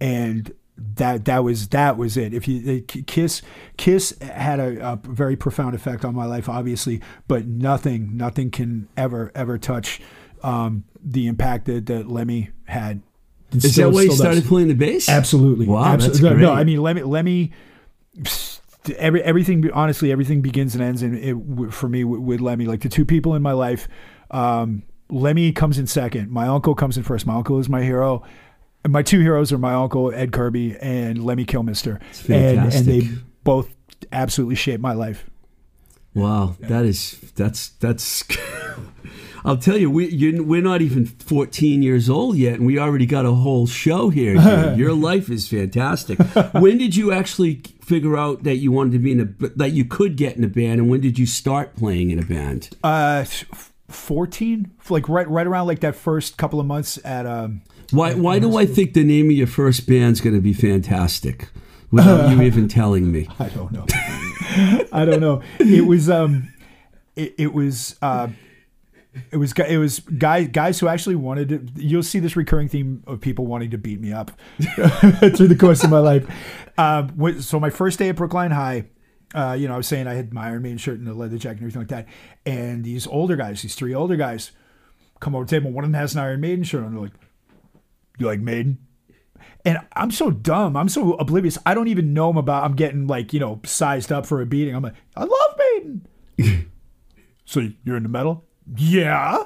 [0.00, 2.34] and that that was that was it.
[2.34, 3.42] If you Kiss
[3.76, 8.88] Kiss had a, a very profound effect on my life, obviously, but nothing nothing can
[8.96, 10.00] ever ever touch
[10.42, 13.02] um, the impact that, that Lemmy had.
[13.52, 14.36] Is Still- that why you still does.
[14.38, 15.08] started playing the bass?
[15.08, 15.66] Absolutely.
[15.66, 16.38] Wow, that's Absolutely.
[16.38, 16.46] great.
[16.46, 17.52] No, I mean, Lemmy, Lemmy
[18.98, 22.66] every everything honestly everything begins and ends in it, for me with, with Lemmy.
[22.66, 23.88] Like the two people in my life,
[24.30, 26.30] um, Lemmy comes in second.
[26.30, 27.26] My uncle comes in first.
[27.26, 28.24] My uncle is my hero.
[28.88, 33.08] My two heroes are my uncle Ed Kirby and Lemmy Kilmister, and and they
[33.44, 33.68] both
[34.10, 35.28] absolutely shaped my life.
[36.14, 38.24] Wow, that is that's that's.
[39.44, 43.26] I'll tell you, we we're not even 14 years old yet, and we already got
[43.26, 44.36] a whole show here.
[44.76, 46.18] Your life is fantastic.
[46.52, 49.84] when did you actually figure out that you wanted to be in a that you
[49.84, 52.70] could get in a band, and when did you start playing in a band?
[52.84, 53.24] Uh,
[53.94, 57.62] fourteen, like right right around like that first couple of months at um.
[57.90, 61.48] Why why do I think the name of your first band's going to be fantastic?
[61.90, 63.28] Without you even telling me.
[63.38, 63.86] I don't know.
[64.92, 65.42] I don't know.
[65.58, 66.52] It was um,
[67.16, 68.28] it, it was uh,
[69.30, 71.82] it was it was guys guys who actually wanted to.
[71.82, 75.84] You'll see this recurring theme of people wanting to beat me up through the course
[75.84, 76.26] of my life.
[76.78, 78.86] Um, so my first day at Brookline High.
[79.34, 81.38] Uh, you know, I was saying I had my Iron Maiden shirt and a leather
[81.38, 82.06] jacket and everything like that.
[82.44, 84.52] And these older guys, these three older guys,
[85.20, 85.70] come over to the table.
[85.70, 86.92] One of them has an Iron Maiden shirt on.
[86.92, 87.12] They're like,
[88.18, 88.78] "You like Maiden?"
[89.64, 90.76] And I'm so dumb.
[90.76, 91.56] I'm so oblivious.
[91.64, 92.64] I don't even know about.
[92.64, 94.74] I'm getting like you know sized up for a beating.
[94.74, 96.06] I'm like, I love Maiden.
[97.44, 98.44] so you're into metal?
[98.76, 99.44] Yeah.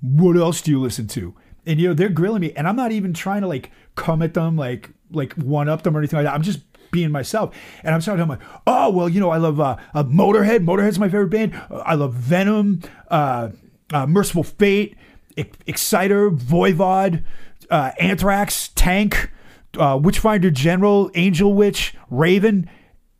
[0.00, 1.34] What else do you listen to?
[1.64, 4.34] And you know they're grilling me, and I'm not even trying to like come at
[4.34, 6.34] them, like like one up them or anything like that.
[6.34, 6.60] I'm just
[6.92, 8.22] being myself, and I'm starting.
[8.22, 10.64] I'm like, oh well, you know, I love uh, uh, Motorhead.
[10.64, 11.60] Motorhead's my favorite band.
[11.68, 13.48] Uh, I love Venom, uh,
[13.92, 14.94] uh, Mercyful Fate,
[15.36, 17.24] Ex- Exciter, Voivod,
[17.70, 19.32] uh, Anthrax, Tank,
[19.74, 22.70] Witchfinder General, Angel Witch, Raven.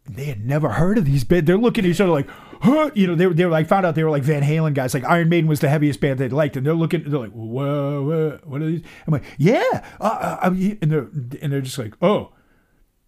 [0.09, 1.47] They had never heard of these bands.
[1.47, 2.29] They're looking at each other like,
[2.61, 2.91] huh?
[2.95, 4.95] You know, they were, they were like, found out they were like Van Halen guys.
[4.95, 6.57] Like Iron Maiden was the heaviest band they liked.
[6.57, 8.83] And they're looking, they're like, whoa, whoa what are these?
[9.07, 9.85] I'm like, yeah.
[10.01, 11.09] Uh, uh, and they're,
[11.41, 12.33] and they're just like, oh.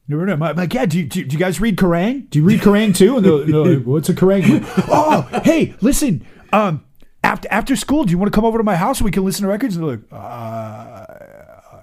[0.07, 0.35] Never know.
[0.35, 2.29] I'm like, yeah, do you, do, you- guys read Kerrang?
[2.29, 3.17] Do you read Kerrang too?
[3.17, 4.62] And they're, they're like, what's a Kerrang?
[4.88, 6.85] Oh, hey, listen, um,
[7.23, 9.25] after, after school, do you want to come over to my house so we can
[9.25, 9.77] listen to records?
[9.77, 11.07] And they're like, uh,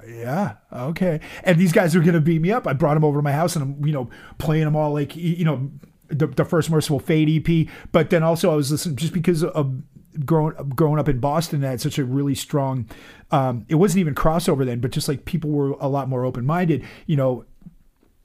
[0.07, 1.19] yeah, okay.
[1.43, 2.67] And these guys are going to beat me up.
[2.67, 5.15] I brought them over to my house and I'm, you know, playing them all like,
[5.15, 5.71] you know,
[6.09, 7.67] the, the first Mercyful Fate EP.
[7.91, 9.81] But then also I was listening just because of
[10.25, 12.87] growing growing up in Boston, that had such a really strong.
[13.31, 16.45] Um, it wasn't even crossover then, but just like people were a lot more open
[16.45, 16.83] minded.
[17.07, 17.45] You know,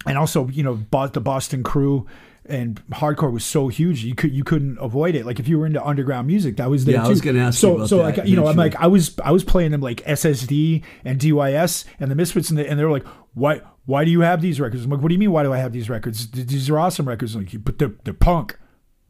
[0.07, 2.07] and also you know the Boston crew
[2.49, 5.27] and hardcore was so huge you could you couldn't avoid it.
[5.27, 7.57] Like if you were into underground music that was there Yeah, I was gonna ask
[7.57, 9.73] you so about so that like you know I'm like I was I was playing
[9.73, 13.61] them like SSD and DYS and the Misfits and, the, and they were like why
[13.85, 14.85] why do you have these records?
[14.85, 16.31] I'm like what do you mean why do I have these records?
[16.31, 17.35] These are awesome records.
[17.35, 18.59] I'm like but they're, they're punk.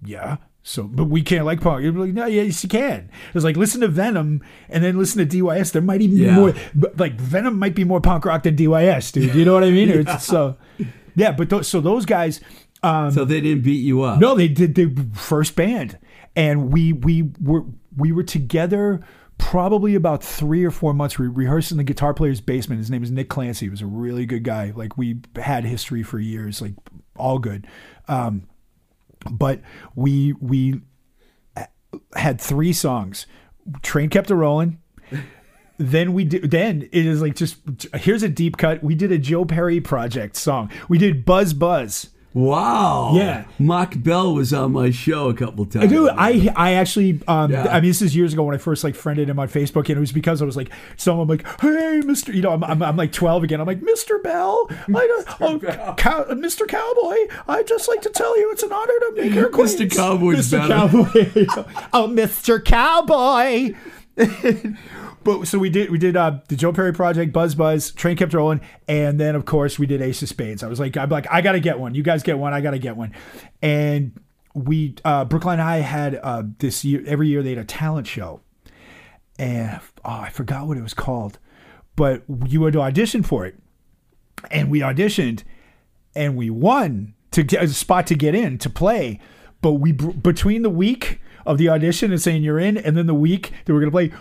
[0.04, 3.56] Yeah so but we can't like punk you're like no yes you can it's like
[3.56, 7.14] listen to Venom and then listen to DYS there might even be more but like
[7.14, 10.26] Venom might be more punk rock than DYS dude you know what I mean It's-
[10.26, 10.56] so
[11.14, 12.40] yeah but those, so those guys
[12.82, 14.18] um So they didn't beat you up.
[14.20, 15.98] no, they did the first band,
[16.34, 17.64] and we we were
[17.96, 19.00] we were together
[19.38, 21.18] probably about three or four months.
[21.18, 22.78] We rehearsed in the guitar player's basement.
[22.80, 23.66] His name is Nick Clancy.
[23.66, 24.72] He was a really good guy.
[24.76, 26.74] Like we had history for years, like
[27.16, 27.66] all good.
[28.08, 28.46] Um,
[29.30, 29.60] but
[29.94, 30.80] we we
[31.56, 31.64] uh,
[32.14, 33.26] had three songs.
[33.82, 34.78] Train kept it rolling.
[35.78, 36.50] Then we did.
[36.50, 37.58] Then it is like just
[37.94, 38.82] here's a deep cut.
[38.82, 40.70] We did a Joe Perry project song.
[40.88, 42.08] We did Buzz Buzz.
[42.36, 43.12] Wow.
[43.14, 43.46] Yeah.
[43.58, 45.88] Mach Bell was on my show a couple times.
[45.88, 47.64] Dude, I I actually um Yeah.
[47.68, 49.96] I mean this is years ago when I first like friended him on Facebook and
[49.96, 52.34] it was because I was like so I'm like hey Mr.
[52.34, 54.22] you know I'm, I'm, I'm like 12 again I'm like Mr.
[54.22, 54.84] Bell I
[55.38, 56.68] don't, oh, cow, Mr.
[56.68, 57.16] Cowboy
[57.48, 59.96] I'd just like to tell you it's an honor to make your acquaintance Mr.
[59.96, 60.68] Cowboy's Mr.
[60.68, 61.54] better.
[61.54, 62.62] Cowboy oh Mr.
[62.62, 63.74] Cowboy
[65.24, 68.32] but so we did we did uh, the Joe Perry project, Buzz Buzz, Train kept
[68.32, 70.62] rolling, and then of course we did Ace of Spades.
[70.62, 71.94] I was like, I'm like, I gotta get one.
[71.94, 72.54] You guys get one.
[72.54, 73.12] I gotta get one.
[73.60, 74.18] And
[74.54, 78.40] we uh, Brookline I had uh, this year every year they had a talent show,
[79.38, 81.38] and oh, I forgot what it was called,
[81.94, 83.56] but you had to audition for it,
[84.50, 85.42] and we auditioned,
[86.14, 89.20] and we won to get a spot to get in to play,
[89.60, 93.14] but we between the week of the audition and saying you're in, and then the
[93.14, 94.12] week that we're gonna play,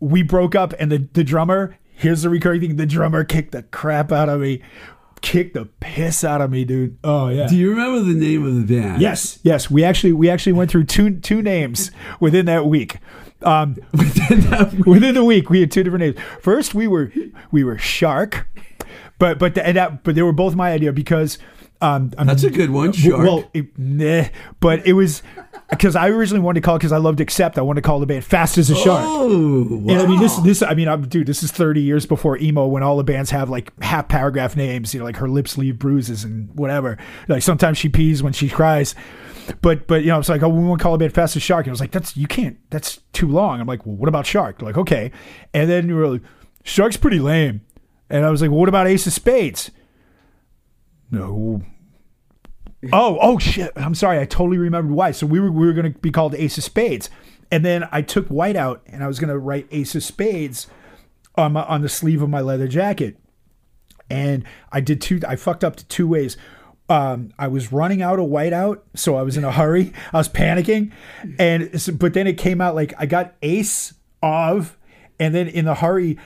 [0.00, 1.78] we broke up, and the the drummer.
[1.94, 4.62] Here's the recurring thing: the drummer kicked the crap out of me,
[5.22, 6.98] kicked the piss out of me, dude.
[7.02, 7.46] Oh yeah.
[7.46, 9.00] Do you remember the name of the band?
[9.00, 9.70] Yes, yes.
[9.70, 11.90] We actually we actually went through two two names
[12.20, 12.98] within that week.
[13.40, 16.26] Um, within the week, we had two different names.
[16.40, 17.12] First, we were
[17.50, 18.46] we were Shark,
[19.18, 21.38] but but the, and that, but they were both my idea because
[21.82, 23.18] Um, I'm- That's a good one, Shark.
[23.18, 24.24] Well, it, nah,
[24.60, 25.22] but it was
[25.70, 27.58] because I originally wanted to call because I loved Accept.
[27.58, 29.04] I wanted to call the band Fast as a Shark.
[29.04, 29.92] Oh, wow.
[29.94, 32.66] And I mean, this, this, I mean, I'm, dude, this is 30 years before emo
[32.66, 35.78] when all the bands have like half paragraph names, you know, like her lips leave
[35.78, 36.98] bruises and whatever.
[37.26, 38.94] Like sometimes she pees when she cries.
[39.60, 41.42] But, but, you know, it's like, oh, we want to call a band Fast as
[41.42, 41.66] Shark.
[41.66, 43.60] And I was like, that's, you can't, that's too long.
[43.60, 44.58] I'm like, well, what about Shark?
[44.58, 45.10] They're like, okay.
[45.52, 46.22] And then you were like,
[46.62, 47.60] Shark's pretty lame.
[48.08, 49.70] And I was like, well, what about Ace of Spades?
[51.10, 51.62] No.
[52.90, 53.70] Oh, oh shit!
[53.76, 54.18] I'm sorry.
[54.18, 55.12] I totally remembered why.
[55.12, 57.10] So we were we were going to be called Ace of Spades,
[57.50, 60.66] and then I took white out, and I was going to write Ace of Spades
[61.36, 63.18] on my on the sleeve of my leather jacket,
[64.10, 65.20] and I did two.
[65.28, 66.36] I fucked up to two ways.
[66.88, 69.92] Um, I was running out of whiteout, so I was in a hurry.
[70.12, 70.90] I was panicking,
[71.38, 74.76] and but then it came out like I got Ace of,
[75.20, 76.18] and then in the hurry,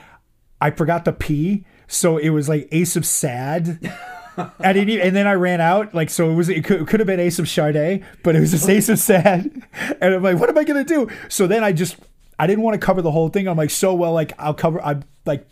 [0.59, 3.93] I forgot the P, so it was like Ace of Sad.
[4.37, 5.93] I didn't even, and then I ran out.
[5.93, 8.39] Like, so it was, it could, it could have been Ace of Chardet, but it
[8.39, 9.63] was just Ace of Sad.
[10.01, 11.13] And I'm like, what am I going to do?
[11.29, 11.97] So then I just,
[12.37, 13.47] I didn't want to cover the whole thing.
[13.47, 15.47] I'm like, so well, like, I'll cover, I like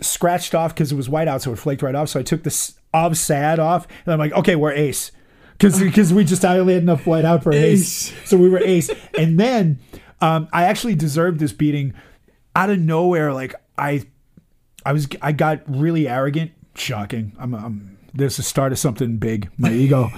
[0.00, 2.08] scratched off because it was white out, so it flaked right off.
[2.08, 5.12] So I took this of Sad off, and I'm like, okay, we're Ace.
[5.58, 8.12] Because because we just I only had enough white out for ace.
[8.12, 8.28] Ace.
[8.28, 8.90] so we were ace.
[9.18, 9.78] And then
[10.20, 11.94] um, I actually deserved this beating
[12.54, 13.32] out of nowhere.
[13.32, 14.02] Like I
[14.84, 16.52] I was I got really arrogant.
[16.76, 17.32] Shocking.
[17.38, 19.50] I'm, I'm there's the start of something big.
[19.58, 20.10] My ego.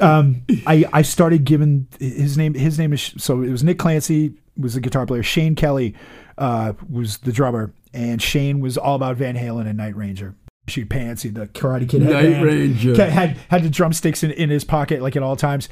[0.00, 2.54] um, I I started giving his name.
[2.54, 5.22] His name is so it was Nick Clancy was the guitar player.
[5.22, 5.94] Shane Kelly
[6.38, 10.34] uh, was the drummer, and Shane was all about Van Halen and Night Ranger.
[10.66, 12.02] Shoot Pansy, the Karate Kid.
[12.02, 12.42] Night.
[12.42, 12.94] Ranger.
[13.10, 15.68] Had had the drumsticks in, in his pocket like at all times,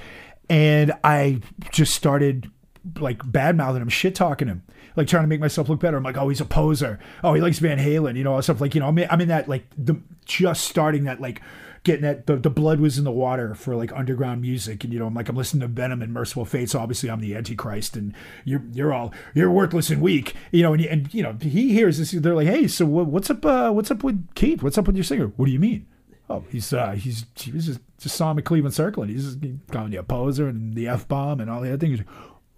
[0.51, 1.40] and I
[1.71, 2.51] just started
[2.99, 4.62] like bad mouthing him, shit talking him,
[4.96, 5.96] like trying to make myself look better.
[5.96, 6.98] I'm like, oh, he's a poser.
[7.22, 8.88] Oh, he likes Van Halen, you know, stuff like you know.
[8.88, 11.40] I'm in, I'm in that like the just starting that like
[11.85, 14.98] getting that the, the blood was in the water for like underground music, and you
[14.98, 16.70] know, I'm like I'm listening to Venom and Mercyful Fate.
[16.70, 20.72] So obviously I'm the Antichrist, and you're you're all you're worthless and weak, you know.
[20.72, 22.12] And, and you know he hears this.
[22.12, 23.44] They're like, hey, so what, what's up?
[23.44, 24.62] Uh, what's up with Keith?
[24.62, 25.33] What's up with your singer?
[25.37, 25.87] What do you mean?
[26.31, 29.37] Oh, he's uh, he's he was just just saw him at Cleveland Circle, and he's
[29.70, 32.00] calling you a poser and the f bomb and all the other things.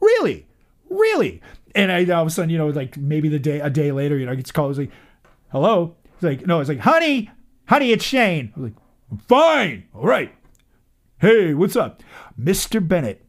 [0.01, 0.47] Really,
[0.91, 1.41] really.
[1.75, 4.17] And I all of a sudden, you know, like maybe the day a day later,
[4.17, 4.71] you know, I get called.
[4.71, 4.91] It's like,
[5.51, 5.97] hello.
[6.15, 7.31] It's like, no, it's like, honey,
[7.67, 8.53] honey, it's Shane.
[8.57, 10.33] I was like, fine, all right.
[11.19, 12.03] Hey, what's up,
[12.37, 13.25] Mister Bennett?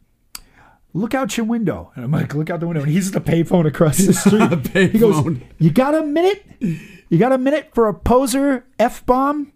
[0.94, 1.92] Look out your window.
[1.96, 2.82] And I'm like, look out the window.
[2.84, 4.92] And he's at the payphone across the street.
[4.92, 5.38] He goes.
[5.58, 6.46] You got a minute?
[6.60, 9.52] You got a minute for a poser F bomb?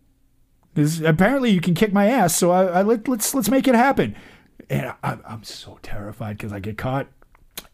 [0.73, 2.35] Because apparently you can kick my ass.
[2.35, 4.15] So I, I let, let's let's make it happen.
[4.69, 7.07] And I, I'm so terrified because I get caught,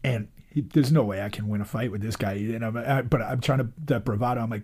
[0.02, 2.32] and he, there's no way I can win a fight with this guy.
[2.32, 4.40] And I'm, I, but I'm trying to that bravado.
[4.40, 4.62] I'm like,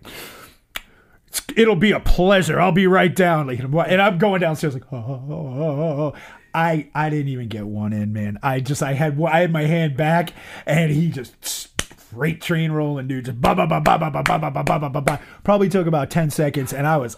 [1.55, 2.59] it'll be a pleasure.
[2.59, 3.45] I'll be right down.
[3.45, 6.13] Like, and I'm going downstairs like, oh, oh, oh, oh, oh.
[6.55, 8.39] I I didn't even get one in, man.
[8.41, 10.33] I just I had I had my hand back,
[10.65, 13.25] and he just freight train rolling, dude.
[13.25, 15.21] Just ba ba ba ba ba ba ba ba ba ba ba ba.
[15.43, 17.17] Probably took about ten seconds, and I was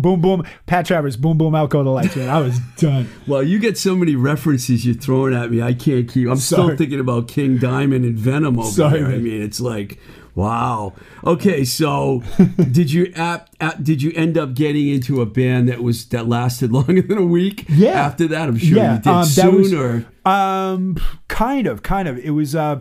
[0.00, 0.44] boom boom.
[0.66, 1.54] Pat Travers, boom boom.
[1.54, 2.28] Out go the lights, man.
[2.28, 3.08] I was done.
[3.26, 5.62] Well, you get so many references you're throwing at me.
[5.62, 6.28] I can't keep.
[6.28, 9.10] I'm still thinking about King Diamond and Venom over Sorry, there.
[9.12, 9.98] I mean, it's like,
[10.34, 10.94] wow.
[11.24, 12.22] Okay, so
[12.72, 16.26] did you ap, ap, did you end up getting into a band that was that
[16.28, 17.66] lasted longer than a week?
[17.68, 17.90] Yeah.
[18.06, 20.96] After that, I'm sure Yeah, you did um, that soon was- Um,
[21.28, 22.18] kind of, kind of.
[22.18, 22.80] It was uh,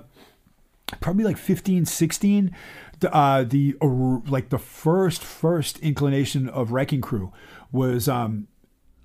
[1.02, 2.56] probably like 15, 16.
[3.00, 7.32] The, uh, the like the first first inclination of Wrecking Crew
[7.72, 8.48] was um,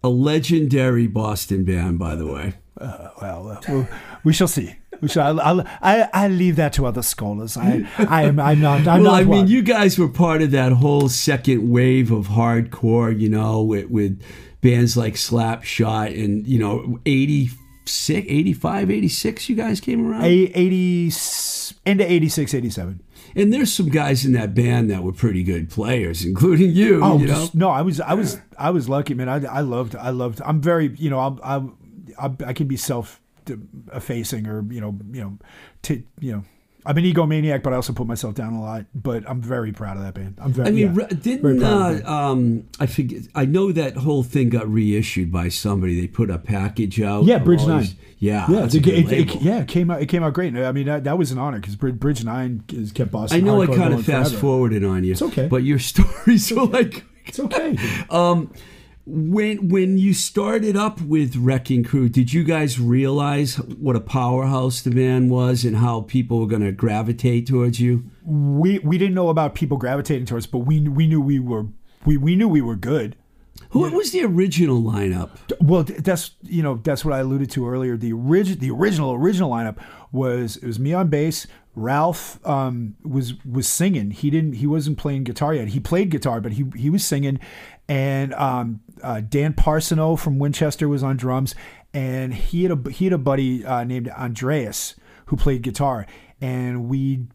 [0.03, 2.55] a legendary Boston band, by the way.
[2.81, 3.89] well, uh, we'll,
[4.25, 4.75] we shall see.
[5.01, 5.41] We shall.
[5.41, 7.57] I'll, I'll, I I leave that to other scholars.
[7.57, 8.81] I I am I'm not.
[8.89, 9.49] I'm well, not I mean, one.
[9.49, 14.21] you guys were part of that whole second wave of hardcore, you know, with, with
[14.61, 20.25] bands like Slapshot and, you know, 86, 85, 86, you guys came around.
[20.25, 21.13] A- 80
[21.87, 23.01] into 86, 87.
[23.37, 27.18] And there's some guys in that band that were pretty good players, including you, Oh
[27.18, 27.49] you know.
[27.55, 29.29] no, I was I was I was lucky, man.
[29.29, 30.40] I, I loved I loved.
[30.44, 31.77] I'm very you know I'm, I'm,
[32.18, 33.20] I'm I can be self
[33.92, 35.38] effacing or you know you know
[35.83, 36.44] t- you know
[36.87, 38.85] I'm an egomaniac, but I also put myself down a lot.
[38.94, 40.38] But I'm very proud of that band.
[40.40, 40.68] I'm very.
[40.68, 43.23] I mean, yeah, didn't proud uh, um, I forget?
[43.35, 46.01] I know that whole thing got reissued by somebody.
[46.01, 47.25] They put a package out.
[47.25, 47.81] Yeah, Bridge Nine.
[47.81, 49.37] these- Yeah, yeah, that's a a, good it, it, label.
[49.42, 50.03] yeah, it came out.
[50.03, 50.55] It came out great.
[50.57, 53.38] I mean, that, that was an honor because Bridge Nine has kept Boston.
[53.38, 54.40] I know I kind of fast forever.
[54.40, 55.12] forwarded on you.
[55.12, 55.49] It's okay.
[55.49, 57.77] but your stories are like It's okay.
[58.11, 58.53] um,
[59.07, 64.81] when when you started up with Wrecking Crew, did you guys realize what a powerhouse
[64.81, 68.05] the band was and how people were going to gravitate towards you?
[68.25, 71.67] we we didn't know about people gravitating towards, but we we knew we were
[72.05, 73.17] we, we knew we were good.
[73.71, 75.31] Who was the original lineup?
[75.61, 77.96] Well, that's you know that's what I alluded to earlier.
[77.96, 79.79] The original, the original, original lineup
[80.13, 81.46] was it was me on bass.
[81.77, 84.13] Ralph um, was was singing.
[84.13, 84.55] He didn't.
[84.55, 85.69] He wasn't playing guitar yet.
[85.69, 87.40] He played guitar, but he he was singing.
[87.89, 91.55] And um, uh, Dan Parsono from Winchester was on drums,
[91.93, 94.95] and he had a he had a buddy uh, named Andreas
[95.27, 96.07] who played guitar.
[96.41, 97.27] And we,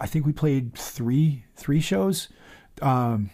[0.00, 2.28] I think we played three three shows.
[2.80, 3.30] Um,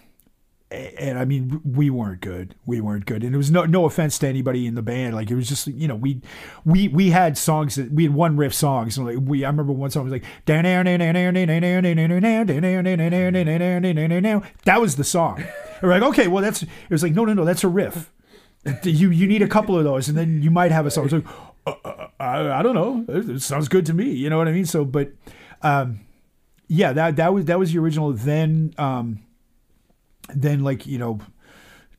[0.99, 2.55] and I mean, we weren't good.
[2.67, 5.15] We weren't good, and it was no no offense to anybody in the band.
[5.15, 6.21] Like it was just you know we
[6.65, 8.99] we we had songs that we had one riff songs.
[8.99, 10.25] And like we, I remember one song was like
[14.65, 15.45] that was the song.
[15.83, 18.13] We're like, okay, well that's it was like no no no that's a riff.
[18.83, 21.05] You you need a couple of those, and then you might have a song.
[21.05, 21.27] It's like
[21.67, 23.05] uh, uh, I, I don't know.
[23.09, 24.11] It, it sounds good to me.
[24.11, 24.67] You know what I mean?
[24.67, 25.13] So, but
[25.63, 26.01] um,
[26.69, 28.13] yeah, that that was that was the original.
[28.13, 29.21] Then um,
[30.29, 31.21] then like you know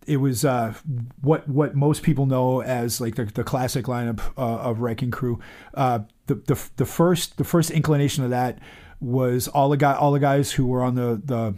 [0.07, 0.73] it was uh,
[1.21, 5.39] what what most people know as like the, the classic lineup uh, of Wrecking Crew.
[5.73, 8.59] Uh, the, the the first the first inclination of that
[8.99, 11.55] was all the guy all the guys who were on the the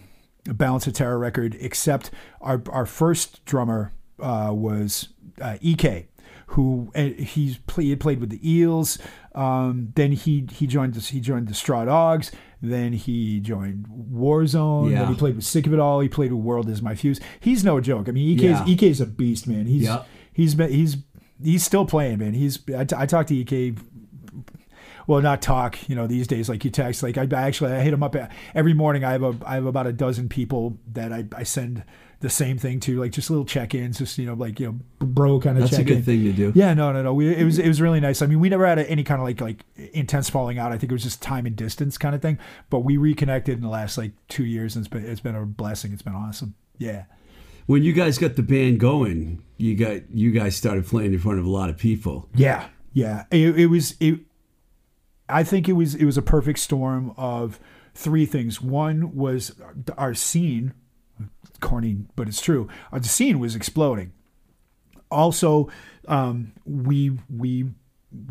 [0.54, 2.12] Balance of Terror record, except
[2.42, 5.10] our our first drummer uh, was
[5.42, 6.08] uh, Ek,
[6.48, 8.98] who uh, he's play, he played with the Eels.
[9.36, 12.32] Um, then he he joined he joined the Straw Dogs.
[12.62, 14.92] Then he joined Warzone.
[14.92, 15.00] Yeah.
[15.02, 16.00] Then he played with Sick of It All.
[16.00, 17.20] He played with World Is My Fuse.
[17.40, 18.10] He's no joke.
[18.10, 18.66] I mean, EK's Yeah.
[18.68, 19.66] EK's a beast, man.
[19.68, 20.04] He's Yeah.
[20.34, 20.98] he's been he's
[21.44, 22.34] he's still playing, man.
[22.34, 23.76] He's I, t- I talked to EK.
[25.06, 27.02] Well, not talk, you know, these days like you text.
[27.02, 28.16] Like I, I actually I hit him up
[28.54, 29.04] every morning.
[29.06, 31.84] I have a I have about a dozen people that I, I send
[32.20, 35.40] the same thing too, like just little check-ins, just you know, like you know, bro
[35.40, 36.52] kind of That's a check good thing to do.
[36.56, 37.14] yeah, no, no, no.
[37.14, 38.22] We, it was it was really nice.
[38.22, 39.64] I mean, we never had any kind of like like
[39.94, 40.72] intense falling out.
[40.72, 42.40] I think it was just time and distance kind of thing.
[42.70, 45.46] But we reconnected in the last like two years, and it's been it's been a
[45.46, 45.94] blessing.
[45.94, 46.56] It's been awesome.
[46.78, 47.06] Yeah.
[47.68, 51.40] When you guys got the band going, you got you guys started playing in front
[51.40, 52.30] of a lot of people.
[52.34, 53.26] Yeah, yeah.
[53.30, 53.96] It, it was.
[54.00, 54.22] It,
[55.30, 55.94] I think it was.
[55.94, 57.60] It was a perfect storm of
[57.94, 58.62] three things.
[58.62, 59.54] One was
[59.98, 60.74] our scene,
[61.60, 62.68] corny, but it's true.
[62.92, 64.14] Our the scene was exploding.
[65.10, 65.70] Also,
[66.08, 67.66] um, we we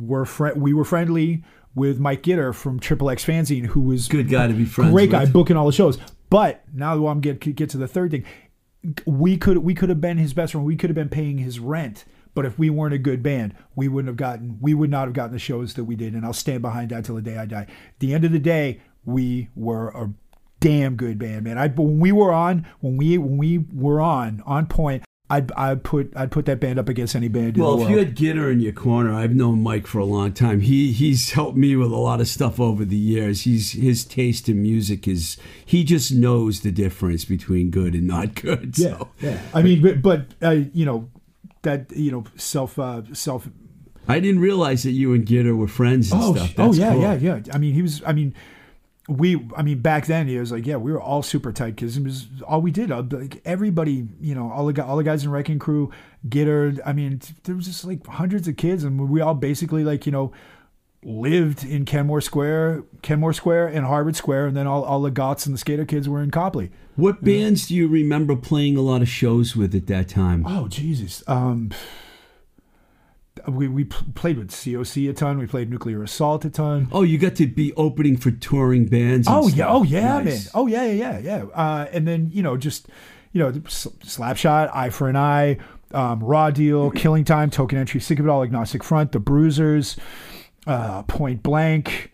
[0.00, 4.28] were fri we were friendly with Mike Gitter from Triple X Fanzine, who was Good
[4.28, 5.98] guy to be friends great guy booking all the shows.
[6.30, 8.24] But now that I'm get get to the third thing,
[9.04, 10.66] we could we could have been his best friend.
[10.66, 12.04] We could have been paying his rent.
[12.34, 15.14] But if we weren't a good band, we wouldn't have gotten we would not have
[15.14, 16.14] gotten the shows that we did.
[16.14, 17.62] And I'll stand behind that till the day I die.
[17.62, 20.12] At the end of the day, we were a
[20.60, 21.58] damn good band, man.
[21.58, 25.82] I when we were on when we when we were on on point, I'd I'd
[25.84, 28.50] put I'd put that band up against any band in Well, if you had Gitter
[28.52, 30.60] in your corner, I've known Mike for a long time.
[30.60, 33.42] He he's helped me with a lot of stuff over the years.
[33.42, 38.34] He's his taste in music is he just knows the difference between good and not
[38.36, 38.78] good.
[38.78, 39.40] yeah, So yeah.
[39.52, 41.08] I mean, but but uh, you know
[41.62, 43.48] that you know self uh, self
[44.08, 46.50] I didn't realize that you and Gitter were friends and Oh, stuff.
[46.50, 47.02] sh- oh yeah, cool.
[47.02, 47.40] yeah, yeah.
[47.52, 48.00] I mean, he was.
[48.06, 48.32] I mean,
[49.08, 49.48] we.
[49.56, 52.02] I mean, back then he was like, yeah, we were all super tight because it
[52.02, 52.90] was all we did.
[52.90, 55.92] Uh, Like everybody, you know, all the all the guys in Wrecking Crew,
[56.28, 56.80] Gitter.
[56.84, 60.12] I mean, there was just like hundreds of kids, and we all basically like you
[60.12, 60.32] know
[61.04, 65.46] lived in Kenmore Square, Kenmore Square, and Harvard Square, and then all all the Gots
[65.46, 66.70] and the Skater kids were in Copley.
[66.96, 70.44] What bands do you remember playing a lot of shows with at that time?
[70.46, 71.22] Oh Jesus.
[71.26, 71.70] Um.
[73.48, 75.38] We, we played with COC a ton.
[75.38, 76.88] We played Nuclear Assault a ton.
[76.92, 79.26] Oh, you got to be opening for touring bands.
[79.28, 80.24] and Oh yeah, oh yeah, Nice.
[80.46, 80.50] man.
[80.54, 81.44] Oh yeah, yeah, yeah, yeah.
[81.54, 82.88] Uh, and then you know, just
[83.32, 85.58] you know, Slapshot, Eye for an Eye,
[85.92, 89.96] um, Raw Deal, Killing Time, Token Entry, Sick of It All, Agnostic Front, The Bruisers,
[90.66, 92.12] uh, Point Blank,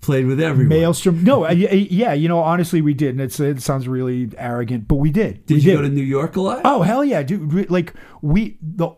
[0.00, 0.68] Played with everyone.
[0.80, 1.22] Maelstrom.
[1.22, 4.88] No, uh, y- yeah, you know, honestly, we did, and it's it sounds really arrogant,
[4.88, 5.46] but we did.
[5.46, 6.62] Did we you go to New York a lot?
[6.64, 7.70] Oh hell yeah, dude!
[7.70, 8.90] Like we the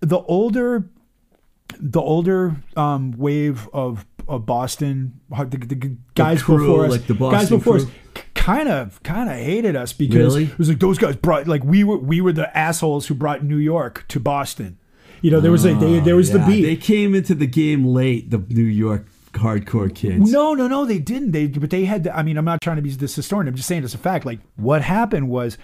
[0.00, 0.88] the older
[1.80, 7.14] the older um, wave of of Boston, the, the guys crew, before us, like the
[7.14, 7.86] Boston guys before us,
[8.34, 10.44] kind of kind of hated us because Really?
[10.44, 13.42] it was like those guys brought like we were we were the assholes who brought
[13.44, 14.78] New York to Boston.
[15.20, 16.62] You know, there was a they, there was Oh, Yeah, the beat.
[16.62, 18.30] They came into the game late.
[18.30, 20.30] The New York hardcore kids.
[20.32, 21.32] No, no, no, they didn't.
[21.32, 22.04] They but they had.
[22.04, 23.48] To, I mean, I'm not trying to be this historian.
[23.48, 24.24] I'm just saying it's a fact.
[24.24, 25.58] Like what happened was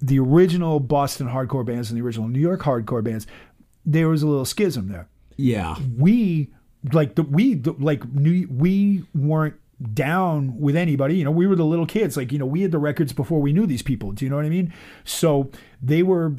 [0.00, 3.26] the original Boston hardcore bands and the original New York hardcore bands.
[3.84, 5.08] There was a little schism there.
[5.40, 5.76] Yeah.
[5.96, 6.50] We
[6.92, 9.56] like the we the, like knew we weren't
[9.94, 11.16] down with anybody.
[11.16, 12.16] You know, we were the little kids.
[12.16, 14.12] Like you know, we had the records before we knew these people.
[14.12, 14.72] Do you know what I mean?
[15.04, 15.50] So
[15.82, 16.34] they were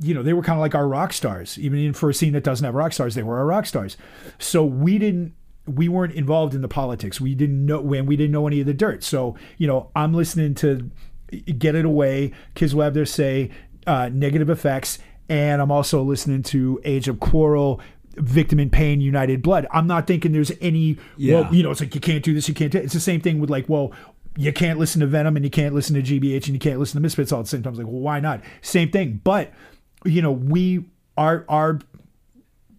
[0.00, 1.58] you know, they were kind of like our rock stars.
[1.58, 3.96] Even for a scene that doesn't have rock stars, they were our rock stars.
[4.38, 5.34] So we didn't
[5.66, 7.20] we weren't involved in the politics.
[7.20, 9.02] We didn't know when we didn't know any of the dirt.
[9.02, 10.90] So, you know, I'm listening to
[11.58, 13.50] Get It Away, Kids Will Have Their Say,
[13.86, 17.80] uh, Negative FX, and I'm also listening to Age of Quarrel.
[18.16, 19.66] Victim in Pain, United Blood.
[19.70, 21.40] I'm not thinking there's any, Yeah.
[21.40, 23.20] well, you know, it's like you can't do this, you can't do It's the same
[23.20, 23.92] thing with like, well,
[24.36, 26.98] you can't listen to Venom and you can't listen to GBH and you can't listen
[26.98, 27.72] to Misfits all at the same time.
[27.72, 28.42] It's like, well, why not?
[28.60, 29.20] Same thing.
[29.24, 29.52] But,
[30.04, 30.84] you know, we,
[31.16, 31.78] are our,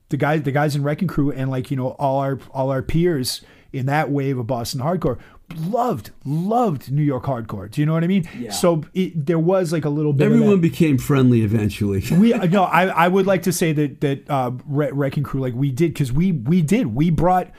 [0.09, 2.81] the guys the guys in Wrecking Crew and like you know all our all our
[2.81, 3.41] peers
[3.73, 5.19] in that wave of Boston hardcore
[5.55, 7.69] loved loved New York hardcore.
[7.69, 8.27] Do you know what I mean?
[8.37, 8.51] Yeah.
[8.51, 10.27] So it, there was like a little bit.
[10.27, 12.03] of Everyone became friendly eventually.
[12.11, 15.53] we no, I I would like to say that that uh, Wre- Wrecking Crew like
[15.53, 17.51] we did because we we did we brought.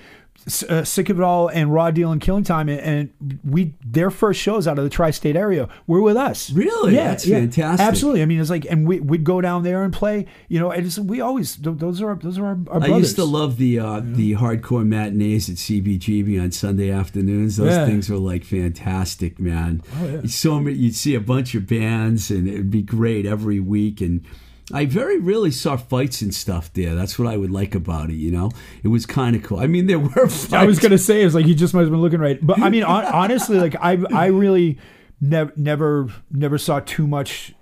[0.66, 4.10] Uh, sick of it all and raw deal and killing time and, and we their
[4.10, 6.94] first shows out of the tri-state area were with us Really?
[6.94, 7.86] Yeah, that's fantastic.
[7.86, 10.70] absolutely i mean it's like and we, we'd go down there and play you know
[10.70, 13.78] and it's, we always those are those are our, our I used to love the
[13.78, 17.58] uh, the hardcore matinees at CBGB on Sunday afternoons.
[17.58, 17.84] Those Yeah.
[17.84, 19.82] things were like fantastic, man.
[20.00, 20.20] Oh, yeah.
[20.22, 24.00] You saw me, you'd see a bunch of bands, and it'd be great every week.
[24.00, 24.24] And
[24.72, 26.94] I very rarely saw fights and stuff there.
[26.94, 28.16] That's what I would like about it.
[28.16, 28.50] You know,
[28.82, 29.58] it was kind of cool.
[29.58, 30.28] I mean, there were.
[30.28, 30.52] Fights.
[30.52, 32.68] I was gonna say it's like you just might have been looking right, but I
[32.68, 34.78] mean, hon- honestly, like I, I really
[35.20, 37.54] never, never, never saw too much.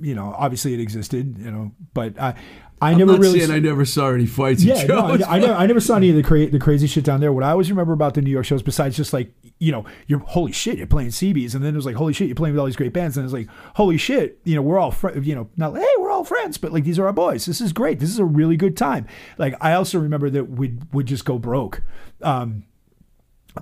[0.00, 2.34] You know, obviously it existed, you know, but I,
[2.80, 3.40] I I'm never really.
[3.40, 4.62] saying I never saw any fights.
[4.62, 7.04] yeah, no, I, I never, I never saw any of the cra- the crazy shit
[7.04, 7.32] down there.
[7.32, 10.20] What I always remember about the New York shows, besides just like you know, you're
[10.20, 12.60] holy shit, you're playing CBs, and then it was like holy shit, you're playing with
[12.60, 15.34] all these great bands, and it's like holy shit, you know, we're all fr- you
[15.34, 15.84] know, not hey,
[16.18, 17.46] all friends, but like these are our boys.
[17.46, 18.00] This is great.
[18.00, 19.06] This is a really good time.
[19.38, 21.82] Like I also remember that we would just go broke.
[22.22, 22.64] Um,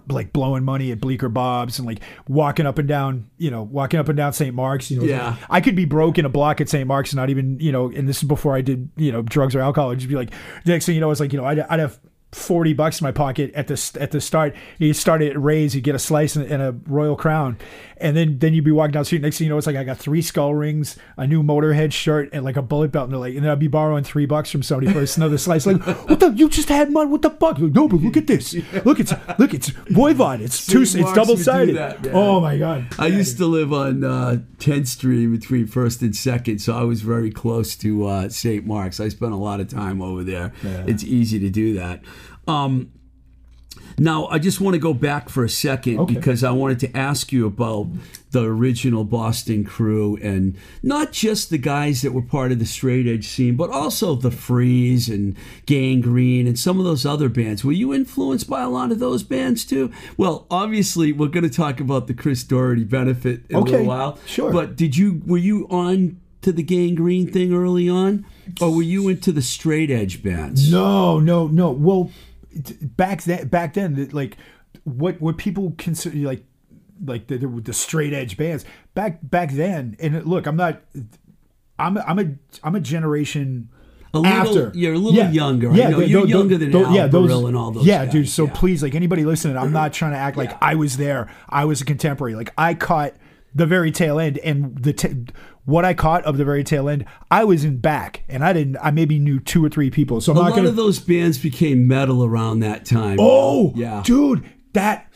[0.08, 3.98] like blowing money at Bleecker Bob's and like walking up and down, you know, walking
[3.98, 4.54] up and down St.
[4.54, 4.90] Mark's.
[4.90, 5.36] You know, Yeah.
[5.48, 6.86] I could be broke in a block at St.
[6.86, 9.54] Mark's, and not even, you know, and this is before I did, you know, drugs
[9.54, 9.90] or alcohol.
[9.92, 10.32] I'd just be like,
[10.66, 11.98] next thing you know, it's like, you know, I'd, I'd have
[12.32, 14.54] 40 bucks in my pocket at the at the start.
[14.78, 17.56] You start at Ray's, you get a slice and, and a Royal Crown,
[17.98, 19.22] and then then you'd be walking down the street.
[19.22, 22.28] Next thing you know, it's like I got three skull rings, a new Motorhead shirt,
[22.32, 23.04] and like a bullet belt.
[23.04, 25.66] And they're like, and then I'd be borrowing three bucks from somebody for another slice.
[25.66, 26.30] Like, what the?
[26.32, 27.10] You just had money?
[27.10, 27.58] What the fuck?
[27.58, 28.54] Like, no, but look at this.
[28.84, 30.40] Look, it's look, it's Voivod.
[30.40, 30.82] It's two.
[30.82, 31.76] It's double sided.
[32.12, 32.86] Oh my god.
[32.98, 37.02] I used to live on uh, 10th Street between First and Second, so I was
[37.02, 38.66] very close to uh, St.
[38.66, 39.00] Mark's.
[39.00, 40.52] I spent a lot of time over there.
[40.62, 42.02] It's easy to do that.
[42.46, 42.92] Um,
[43.98, 46.14] now, I just want to go back for a second Okay.
[46.14, 47.88] because I wanted to ask you about
[48.30, 53.06] the original Boston crew and not just the guys that were part of the straight
[53.06, 55.34] edge scene, but also the Freeze and
[55.64, 57.64] Gang Green and some of those other bands.
[57.64, 59.90] Were you influenced by a lot of those bands too?
[60.18, 64.18] Well, obviously, we're going to talk about the Chris Doherty benefit in a little while.
[64.26, 64.52] sure.
[64.52, 68.26] But did you were you on to the Gang Green thing early on,
[68.60, 70.70] or were you into the straight edge bands?
[70.70, 71.70] No, no, no.
[71.70, 72.10] Well,
[72.82, 74.36] back then, back then, like
[74.84, 76.44] what what people consider like
[77.04, 79.96] like the, the, the straight edge bands back back then.
[80.00, 80.80] And look, I'm not.
[81.78, 82.24] I'm a, I'm a
[82.64, 83.68] I'm a generation.
[84.14, 85.70] A little- after you're a little younger.
[85.70, 88.12] I know they- you're tho- younger than tho- Al Barile and all those Yeah, guys,
[88.12, 88.28] dude.
[88.30, 88.52] So yeah.
[88.54, 91.28] please, like anybody listening, I'm not trying to act like I was there.
[91.50, 92.34] I was a contemporary.
[92.34, 93.12] Like I caught
[93.56, 95.26] the very tail end, and the t-
[95.64, 98.76] what I caught of the very tail end, I was in back, and I didn't.
[98.82, 100.20] I maybe knew two or three people.
[100.20, 100.68] So I'm A not lot gonna.
[100.68, 103.16] of those bands became metal around that time.
[103.20, 104.02] Oh, yeah.
[104.04, 104.44] dude,
[104.74, 105.10] that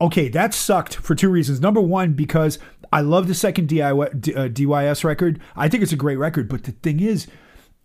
[0.00, 0.28] okay.
[0.28, 1.60] That sucked for two reasons.
[1.60, 2.58] Number one, because
[2.92, 5.40] I love the second DIY, uh, DYS record.
[5.56, 6.48] I think it's a great record.
[6.48, 7.26] But the thing is,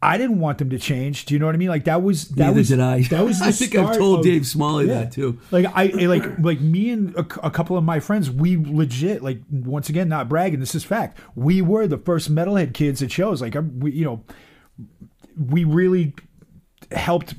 [0.01, 1.25] I didn't want them to change.
[1.25, 1.67] Do you know what I mean?
[1.67, 3.01] Like that was that Neither was did I.
[3.03, 4.93] That was the I think I've told of- Dave Smalley Yeah.
[5.03, 5.39] that too.
[5.51, 9.41] Like I like like me and a, a couple of my friends, we legit like
[9.51, 10.59] once again not bragging.
[10.61, 11.19] This is fact.
[11.35, 13.41] We were the first metalhead kids at shows.
[13.41, 14.23] Like we you know
[15.37, 16.13] we really
[16.91, 17.35] helped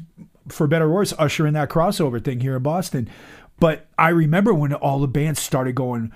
[0.48, 3.08] for better or worse usher in that crossover thing here in Boston.
[3.58, 6.12] But I remember when all the bands started going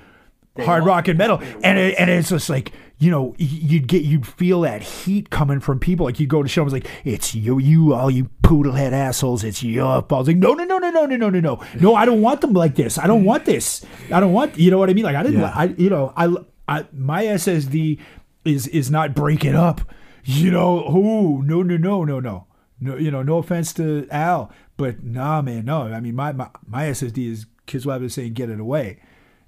[0.59, 4.27] hard rock and metal, and it, and it's just like you know you'd get you'd
[4.27, 6.07] feel that heat coming from people.
[6.07, 9.43] Like you go to shows like it's you, you all you poodlehead assholes.
[9.45, 10.27] It's your fault.
[10.27, 11.95] Like no no no no no no no no no no.
[11.95, 12.99] I don't want them like this.
[12.99, 13.85] I don't want this.
[14.13, 15.05] I don't want you know what I mean.
[15.05, 15.41] Like I didn't.
[15.41, 15.53] Yeah.
[15.55, 16.35] I you know I
[16.69, 17.99] I my SSD
[18.45, 19.81] is is not breaking up.
[20.25, 22.47] You know who no no no no no
[22.81, 25.83] no you know no offense to Al, but nah man no.
[25.83, 29.01] I mean my my, my SSD is Kids Web is saying get it away.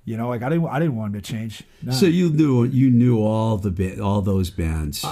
[0.08, 1.64] You know, like I didn't, I didn't want him to change.
[1.90, 5.04] So you knew you knew all the ba- all those bands.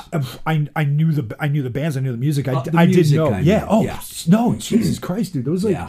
[0.46, 2.46] I, I knew the I knew the bands, I knew the music.
[2.46, 3.36] I, Uh, the I music, didn't know.
[3.36, 3.66] I yeah.
[3.68, 4.00] Oh yeah.
[4.28, 5.46] no, Jesus Christ, dude.
[5.46, 5.88] Those like yeah.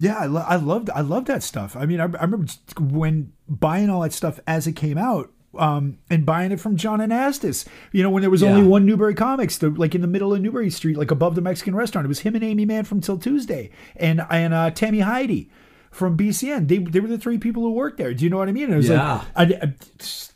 [0.00, 1.76] yeah, I, lo- I loved I loved that stuff.
[1.76, 2.46] I mean, I, I remember
[2.80, 6.98] when buying all that stuff as it came out, um, and buying it from John
[6.98, 7.64] Anastas.
[7.92, 8.66] You know, when there was only Yeah.
[8.66, 11.40] one one Newbury Comics, the, like in the middle of Newbury Street, like above the
[11.42, 12.06] Mexican restaurant.
[12.06, 15.46] It was him and Aimee Mann from 'Til Tuesday, and and uh, Tami Heide
[15.94, 16.68] from BCN.
[16.68, 18.12] They they were the three people who worked there.
[18.12, 18.72] Do you know what I mean?
[18.72, 19.24] It was Yeah.
[19.36, 19.72] like, I, I,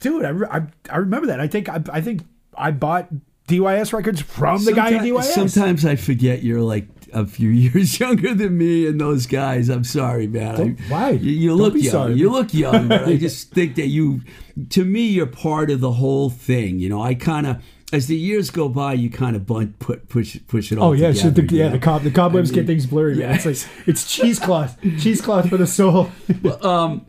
[0.00, 1.40] dude, I, I, I remember that.
[1.40, 2.22] I think I, I think
[2.56, 3.08] I bought
[3.48, 5.24] DYS records from the guy in Someti- DYS.
[5.24, 9.68] Sometimes I forget you're like a few years younger than me and those guys.
[9.68, 10.54] I'm sorry, man.
[10.56, 11.10] Don't- I- why?
[11.10, 11.82] You, look young.
[11.84, 14.20] sorry, you look young, but I just think that you,
[14.70, 16.78] to me, you're part of the whole thing.
[16.78, 17.62] You know, I kind of,
[17.92, 20.90] as the years go by, you kind of bunt, put, push, push it all.
[20.90, 21.72] Oh yeah, so the, yeah, know?
[21.72, 23.34] the cob, the cobwebs I get things blurry, man.
[23.34, 26.10] It's like it's cheesecloth, cheesecloth for the soul.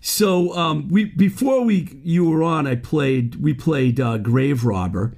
[0.00, 5.14] So um, we before we you were on, I played we played uh, Grave Robber,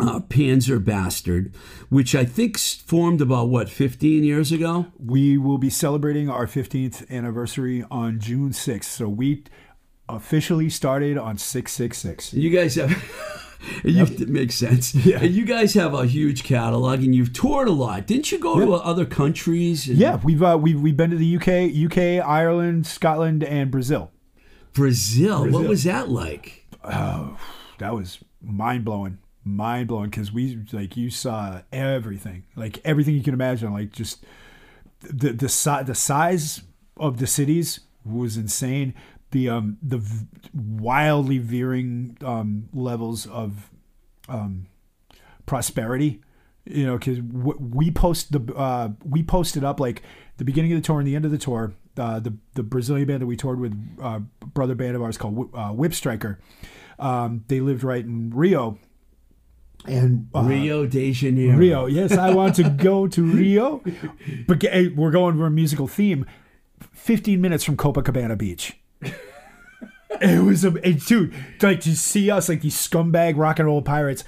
[0.00, 1.54] uh, Panzer Bastard,
[1.90, 4.86] which I think formed about what 15 years ago.
[4.98, 8.84] we will be celebrating our 15th anniversary on June 6th.
[8.84, 9.44] So we
[10.08, 12.32] officially started on 666.
[12.32, 13.36] You guys have.
[13.84, 14.94] you, It makes sense.
[15.06, 15.18] Yeah.
[15.22, 18.06] And you guys have a huge catalog, and you've toured a lot.
[18.06, 19.86] Didn't you go to uh, other countries?
[19.86, 24.10] Yeah, we've uh, we've we've been to the UK, UK, Ireland, Scotland, and Brazil.
[24.72, 25.48] Brazil.
[25.50, 26.66] What was that like?
[26.84, 27.38] Oh,
[27.78, 33.22] That was mind blowing, mind blowing because we like you saw everything, like everything you
[33.22, 34.24] can imagine, like just
[35.02, 36.62] the the si- the size
[36.96, 38.94] of the cities was insane.
[39.32, 43.70] The um the v- wildly veering um levels of
[44.28, 44.66] um
[45.46, 46.20] prosperity
[46.64, 50.02] you know because we post the uh we posted up like
[50.36, 53.06] the beginning of the tour and the end of the tour uh the the brazilian
[53.08, 54.20] band that we toured with uh
[54.54, 56.38] brother band of ours called Whi- uh, whip striker
[56.98, 58.78] um they lived right in rio
[59.86, 61.56] and uh, Rio de Janeiro.
[61.56, 61.86] Rio.
[61.86, 63.82] Yes, I want to go to Rio.
[64.46, 64.62] But
[64.94, 66.26] we're going for a musical theme.
[66.92, 68.76] 15 minutes from Copacabana Beach.
[70.20, 74.24] It was a dude, like to see us like these scumbag rock and roll pirates.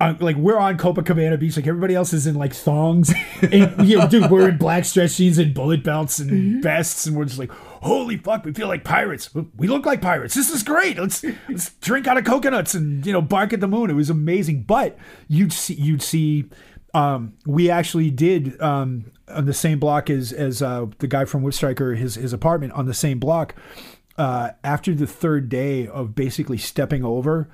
[0.00, 3.96] Uh, like we're on Copacabana Beach, like everybody else is in like thongs, and you
[3.98, 7.38] know, dude, we're in black stretch jeans and bullet belts and vests, and we're just
[7.38, 9.30] like, holy fuck, we feel like pirates.
[9.56, 10.34] We look like pirates.
[10.34, 10.98] This is great.
[10.98, 13.90] Let's let's drink out of coconuts and you know bark at the moon.
[13.90, 14.64] It was amazing.
[14.64, 14.98] But
[15.28, 16.46] you'd see you'd see,
[16.94, 21.42] um, we actually did um, on the same block as as uh, the guy from
[21.42, 23.54] Whip Striker, his his apartment on the same block.
[24.18, 27.48] Uh, after the third day of basically stepping over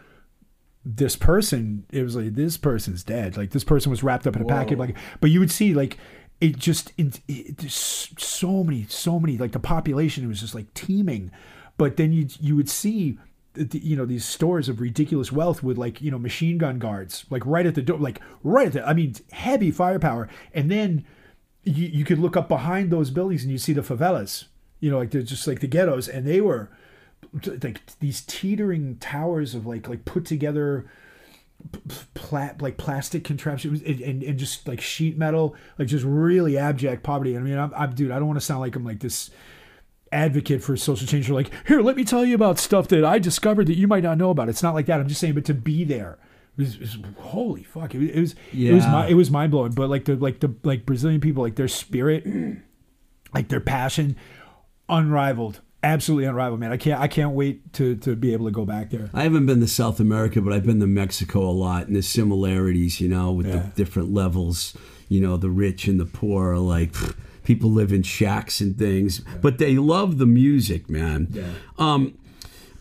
[0.84, 3.36] this person, it was like this person's dead.
[3.36, 4.78] Like this person was wrapped up in a packet.
[4.78, 5.98] Like, but you would see like
[6.40, 9.36] it just it, it, so many, so many.
[9.36, 11.30] Like the population was just like teeming.
[11.76, 13.18] But then you you would see.
[13.56, 17.44] You know these stores of ridiculous wealth with like you know machine gun guards like
[17.44, 21.04] right at the door like right at the I mean heavy firepower and then
[21.64, 24.44] you, you could look up behind those buildings and you see the favelas
[24.80, 26.08] you know like they're just like the ghettos.
[26.08, 26.70] And they were
[27.44, 30.88] like these teetering towers of like like put together
[31.72, 31.80] p-
[32.14, 37.02] pla- like plastic contraptions and, and, and just like sheet metal like just really abject
[37.02, 37.36] poverty.
[37.36, 39.30] I mean i'm, I'm dude i don't want to sound like i'm like this
[40.10, 41.28] advocate for social change.
[41.28, 44.02] Or like here let me tell you about stuff that i discovered that you might
[44.04, 44.48] not know about.
[44.48, 45.00] It's not like that.
[45.00, 46.18] I'm just saying but to be there
[46.56, 47.94] it was, it was- holy fuck.
[47.94, 49.06] It was it was it was, Yeah.
[49.06, 52.24] it was mind blowing but like the like the like brazilian people like their spirit
[53.34, 54.16] like their passion
[54.88, 58.64] unrivaled absolutely unrivaled man i can't i can't wait to to be able to go
[58.64, 61.86] back there I haven't been to South America, but I've been to Mexico a lot,
[61.86, 64.76] and the similarities, you know, with the different levels.
[65.08, 67.14] You know, the rich and the poor are like pff,
[67.44, 71.28] people live in shacks and things, but they love the music, man.
[71.78, 72.18] Um,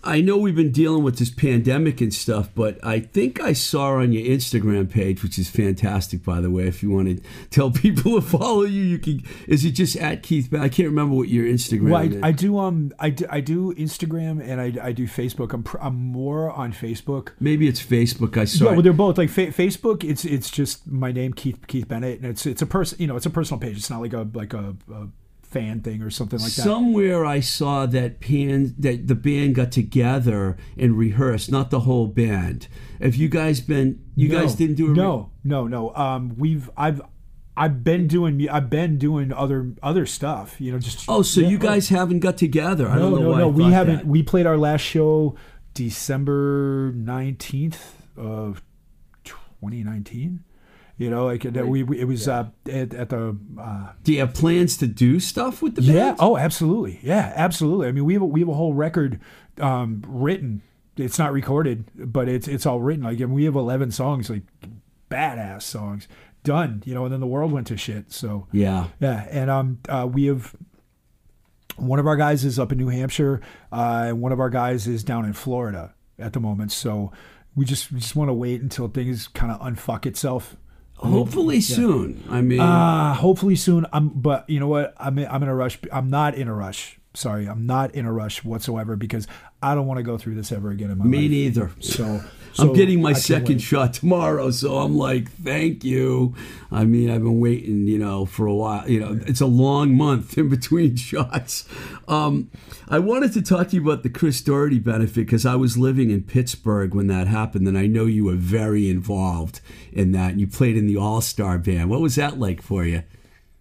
[0.08, 3.96] I know we've been dealing with this pandemic and stuff, but I think I saw
[3.96, 6.66] on your Instagram page, which is fantastic, by the way.
[6.66, 9.22] If you want to tell people to follow you, you can.
[9.48, 10.54] Is it just at Keith?
[10.54, 11.92] I can't remember what your Instagram.
[11.92, 12.24] Well, is.
[12.24, 15.54] I, I do um I do, I do Instagram and I, I do Facebook.
[15.54, 17.34] I'm pr- I'm more on Facebook.
[17.42, 18.38] Maybe it's Facebook.
[18.38, 18.66] I saw.
[18.66, 20.04] Yeah, well, they're both like fa- Facebook.
[20.04, 23.18] It's it's just my name Keith Keith Bennett, and it's it's a person you know
[23.18, 23.78] it's a personal page.
[23.78, 25.08] It's not like a like a, a
[25.50, 26.62] fan thing or something like that.
[26.64, 32.08] Somewhere I saw that pan that the band got together and rehearsed, not the whole
[32.08, 32.68] band.
[33.02, 34.04] Have you guys been?
[34.16, 35.96] You No, guys didn't do a no no no.
[35.96, 37.02] Um, we've I've
[37.56, 40.60] I've been doing I've been doing other other stuff.
[40.62, 42.88] You know, just Oh, so Yeah, you guys haven't got together?
[42.90, 43.38] I No, don't know no, why.
[43.40, 43.48] no.
[43.48, 43.96] We haven't.
[43.98, 44.06] that.
[44.08, 45.36] We played our last show
[45.74, 48.62] December nineteenth of
[49.24, 50.44] twenty nineteen.
[50.98, 51.68] You know, like that.
[51.68, 53.38] We, we it was uh, at, at the.
[53.60, 55.94] Uh, Do you have plans to do stuff with the yeah.
[55.94, 56.18] band?
[56.20, 57.00] Oh, absolutely.
[57.04, 57.88] Yeah, absolutely.
[57.88, 59.20] I mean, we have a, we have a whole record
[59.62, 60.64] um, written.
[60.96, 63.04] It's not recorded, but it's it's all written.
[63.04, 64.42] Like, and we have eleven songs, like
[65.12, 66.08] badass songs,
[66.44, 66.82] done.
[66.84, 68.12] You know, and then the world went to shit.
[68.12, 68.88] So Yeah.
[69.00, 70.56] yeah, and um, uh, we have
[71.76, 73.40] one of our guys is up in New Hampshire,
[73.72, 76.72] uh, and one of our guys is down in Florida at the moment.
[76.72, 77.12] So
[77.56, 80.56] we just we just want to wait until things kind of unfuck itself.
[80.98, 82.24] Hopefully soon.
[82.30, 83.86] I mean, Uh, hopefully soon.
[83.94, 84.94] I'm, but you know what?
[84.98, 85.78] I'm I'm in a rush.
[85.92, 87.00] I'm not in a rush.
[87.14, 89.26] sorry, I'm not in a rush whatsoever because
[89.62, 91.30] I don't want to go through this ever again in my Me life.
[91.32, 91.72] neither.
[91.80, 92.22] So,
[92.60, 93.62] I'm getting my second wait.
[93.62, 96.36] shot tomorrow, so I'm like, thank you.
[96.72, 98.90] I mean, I've been waiting, you know, for a while.
[98.90, 101.68] You know, it's a long month in between shots.
[102.08, 102.50] Um,
[102.90, 106.10] I wanted to talk to you about the Chris Doherty benefit because I was living
[106.10, 110.32] in Pittsburgh when that happened, and I know you were very involved in that.
[110.32, 111.90] And you played in the All Star band.
[111.90, 113.04] What was that like for you?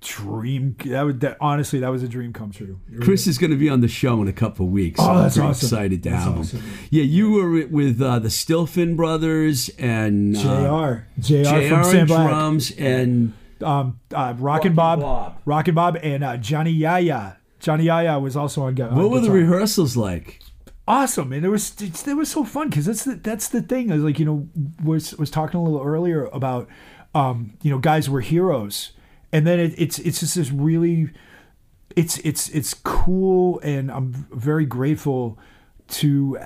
[0.06, 0.76] Dream.
[0.86, 2.78] That would that honestly, that was a dream come true.
[3.00, 5.00] Chris is going to be on the show in a couple of weeks.
[5.00, 5.66] so Oh, that's I'm awesome.
[5.66, 6.60] excited to That's have awesome.
[6.60, 6.70] him.
[6.90, 11.20] Yeah, you were with uh, the Stilphen brothers and uh, Jr.
[11.20, 11.42] Jr.
[11.42, 13.32] JR from Sam drums and
[13.62, 15.40] um, uh, Rockin' Bob, Bob.
[15.44, 17.38] Rockin' Bob, and uh, Johnny Yaya.
[17.58, 18.80] Johnny Yaya was also on.
[18.80, 20.40] on what were the rehearsals like?
[20.88, 21.74] awesome, and it was
[22.06, 23.90] it was so fun because that's the that's the thing.
[23.90, 24.48] I was like you know
[24.84, 26.68] was was talking a little earlier about
[27.14, 28.92] um, you know guys were heroes,
[29.32, 31.10] and then it, it's it's just this really
[31.94, 35.38] it's it's it's cool, and I'm very grateful
[35.88, 36.38] to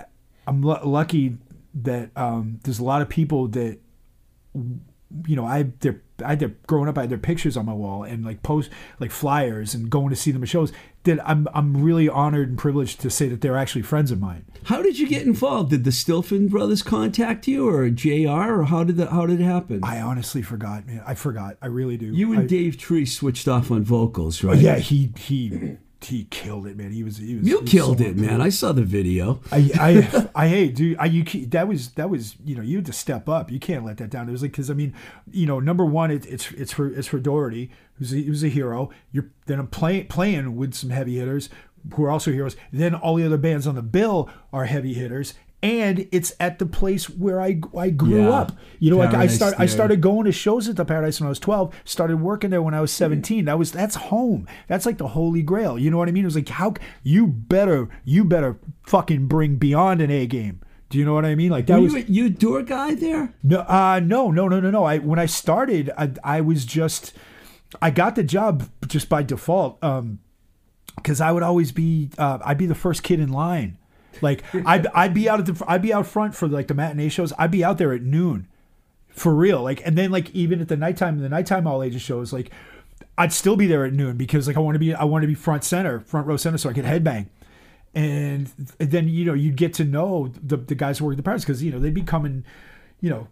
[0.47, 1.39] I'm lu- lucky
[1.75, 3.79] that um, there's a lot of people that
[5.27, 7.73] you know, I their I had their growing up, I had their pictures on my
[7.73, 10.73] wall and like post like flyers and going to see them at shows.
[11.05, 14.45] That I'm I'm really honored and privileged to say that they're actually friends of mine.
[14.65, 15.71] How did you get involved?
[15.71, 19.09] Did the Stilphen brothers contact you, or JR, or how did that?
[19.09, 19.81] How did it happen?
[19.83, 21.03] I honestly forgot, man.
[21.07, 21.57] I forgot.
[21.63, 22.07] I really do.
[22.07, 24.59] you and I, Dave Tree switched off on vocals, right?
[24.59, 26.91] yeah, he he he killed it, man.
[26.91, 28.41] He was he was you he was killed so it, man.
[28.41, 29.41] I saw the video.
[29.53, 32.87] I, I, I, hey, dude, I, you, that was, that was, you know, you had
[32.87, 33.51] to step up.
[33.51, 34.29] You can't let that down.
[34.29, 34.95] It was like, cause I mean,
[35.31, 38.49] you know, number one, it, it's, it's for, it's for Doherty, who's a, who's a
[38.49, 38.91] hero.
[39.13, 41.51] You're then I'm playing, playing with some heavy hitters
[41.95, 42.57] who are also heroes.
[42.73, 45.35] Then all the other bands on the bill are heavy hitters.
[45.63, 48.31] And it's at the place where I, I grew Yeah.
[48.31, 48.53] up.
[48.79, 51.29] You know, like I start, I started going to shows at the Paradise when I
[51.29, 53.45] was 12, started working there when I was 17.
[53.45, 54.49] That was that's home.
[54.69, 55.79] That's like the holy grail.
[55.79, 56.25] You know what I mean?
[56.25, 60.61] It was like how you better you better fucking bring beyond an A game.
[60.89, 61.51] Do you know what I mean?
[61.51, 63.35] Like that Were was you, you a door guy there?
[63.43, 64.85] no uh no, no, no, no, no.
[64.85, 67.13] I when I started I I was just
[67.83, 69.79] I got the job just by default.
[69.85, 70.21] Um
[70.97, 73.77] because I would always be uh, I'd be the first kid in line.
[74.21, 77.09] Like I'd, I'd be out at the I'd be out front for like the matinee
[77.09, 77.33] shows.
[77.39, 78.49] I'd be out there at noon,
[79.09, 79.63] for real.
[79.63, 82.51] Like and then like even at the nighttime the nighttime all ages shows like
[83.17, 85.29] I'd still be there at noon because like I want to be I want to
[85.29, 87.27] be front center front row center so I could headbang.
[87.95, 88.47] And
[88.79, 91.63] then you know you'd get to know the the guys who work the parents because
[91.63, 92.45] you know they'd be coming,
[93.01, 93.29] you know,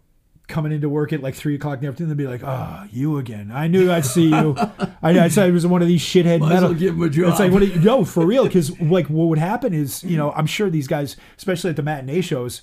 [0.49, 2.09] coming into work at like three o'clock in the afternoon.
[2.09, 3.51] They'd be like, "Ah, you again?
[3.53, 4.55] I knew I'd see you.
[5.01, 6.69] I, I said it was one of these shithead Might metal.
[6.71, 7.29] well give 'em a job.
[7.29, 7.61] It's like what?
[7.65, 8.43] you- No, for real.
[8.43, 11.83] Because like what would happen is you know I'm sure these guys, especially at the
[11.83, 12.61] matinee shows,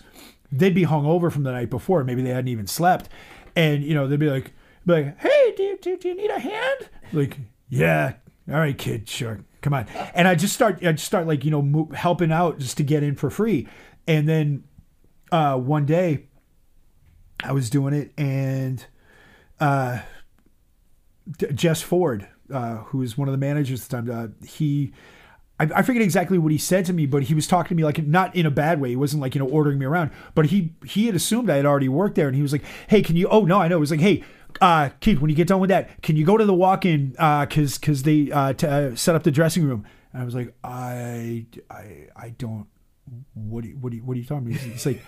[0.52, 2.04] they'd be hung over from the night before.
[2.04, 3.08] Maybe they hadn't even slept,
[3.54, 4.52] and you know they'd be like,
[4.84, 7.38] be like, "Hey, do you, do, do you need a hand?" Like,
[7.70, 8.14] yeah,
[8.48, 9.86] all right, kid, sure, come on.
[10.14, 13.02] And I just start, I just start like you know helping out just to get
[13.02, 13.68] in for free,
[14.06, 14.64] and then
[15.32, 16.25] uh, one day
[17.44, 18.84] I was doing it, and
[19.60, 20.00] uh,
[21.38, 24.92] D- Jess Ford, uh, who is one of the managers at the time, uh, he.
[25.58, 27.84] I, I forget exactly what he said to me, but he was talking to me
[27.84, 28.90] like not in a bad way.
[28.90, 31.66] He wasn't like you know ordering me around, but he he had assumed I had
[31.66, 33.28] already worked there, and he was like, "Hey, can you?
[33.28, 34.22] Oh no, I know." He was like, "Hey,
[34.60, 37.78] uh, Keith, when you get done with that, can you go to the walk-in because
[37.78, 41.46] because they uh, t- uh, set up the dressing room?" And I was like, "I
[41.70, 42.66] I I don't.
[43.34, 45.02] What do you, what do you, what are you talking about?" He's like,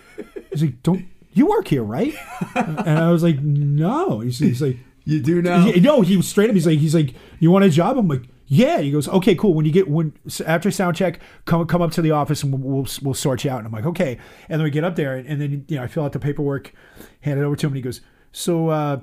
[0.50, 1.04] he's like, "Don't
[1.38, 2.14] you work here, right?"
[2.54, 4.76] and I was like, "No." He's, he's like.
[5.04, 5.62] You do now.
[5.62, 6.54] He- no, he was straight up.
[6.54, 7.96] He's like, he's like, you want a job?
[7.96, 8.80] I'm like, yeah.
[8.80, 9.54] He goes, okay, cool.
[9.54, 10.12] When you get when
[10.44, 13.50] after sound check, come come up to the office and we'll we'll, we'll sort you
[13.50, 13.56] out.
[13.60, 14.18] And I'm like, okay.
[14.50, 16.18] And then we get up there, and, and then you know I fill out the
[16.18, 16.74] paperwork,
[17.20, 18.68] hand it over to him, and he goes, so.
[18.68, 19.00] uh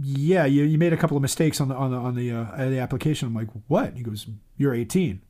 [0.00, 2.68] yeah, you, you made a couple of mistakes on the on the on the uh,
[2.70, 3.28] the application.
[3.28, 3.88] I'm like, what?
[3.88, 4.26] And he goes,
[4.56, 5.20] you're 18.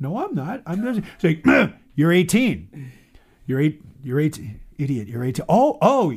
[0.00, 0.62] No, I'm not.
[0.66, 0.94] I'm not.
[1.20, 2.92] He's like, you're 18.
[3.46, 3.82] You're eight.
[4.02, 4.58] You're 18.
[4.78, 5.08] Idiot.
[5.08, 5.44] You're 18.
[5.48, 6.12] Oh, oh,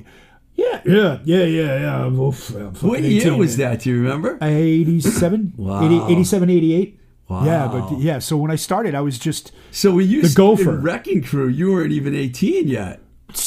[0.56, 2.06] yeah, yeah, yeah, yeah, yeah.
[2.06, 3.82] I'm, I'm fucking what year was that?
[3.82, 4.38] Do you remember?
[4.42, 5.84] 87 Wow.
[5.86, 6.98] 80, 87 88
[7.28, 7.46] Wow.
[7.46, 10.72] yeah but yeah so when i started i was just So we used The Gopher.
[10.76, 13.00] in Wrecking Crew, you weren't even 18 yet.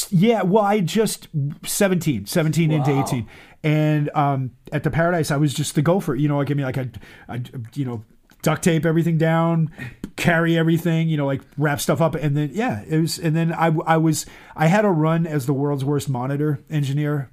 [0.09, 1.29] yeah well i just
[1.67, 3.29] 17 17 into 18
[3.63, 6.65] and um at the paradise i was just the gopher you know like i mean
[6.65, 6.89] like a,
[7.29, 7.43] i
[7.75, 8.03] you know
[8.45, 9.71] duct tape everything down
[10.17, 13.53] carry everything you know like wrap stuff up and then yeah it was and then
[13.55, 17.31] i i was i had a run as the world's worst monitor engineer.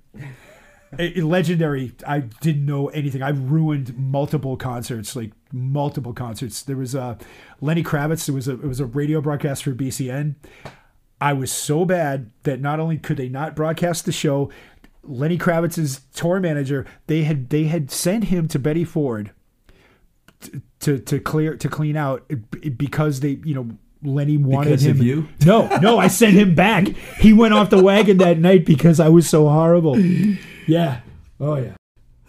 [0.97, 3.21] A- a legendary i didn't know anything.
[3.21, 6.63] I ruined multiple concerts like multiple concerts.
[6.63, 7.15] There was uh
[7.59, 10.35] lenny kravitz there was a it was a radio broadcast for bcn
[11.19, 14.49] i was so bad that not only could they not broadcast the show
[15.03, 19.31] lenny kravitz's tour manager they had they had sent him to betty ford
[20.81, 22.29] to to clear to clean out
[22.77, 23.69] because they you know
[24.03, 24.99] Lenny wanted Because him.
[24.99, 25.27] of you?
[25.45, 26.87] No, no, I sent him back.
[27.19, 29.99] He went off the wagon that night because I was so horrible.
[30.67, 31.01] Yeah.
[31.39, 31.73] Oh yeah.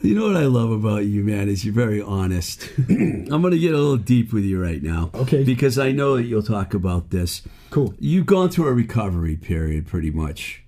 [0.01, 2.69] You know what I love about you, man, is you're very honest.
[2.89, 5.11] I'm going to get a little deep with you right now.
[5.15, 5.45] Okay.
[5.45, 7.43] Because I know that you'll talk about this.
[7.71, 7.95] Cool.
[8.01, 10.65] You've gone through a recovery period pretty much.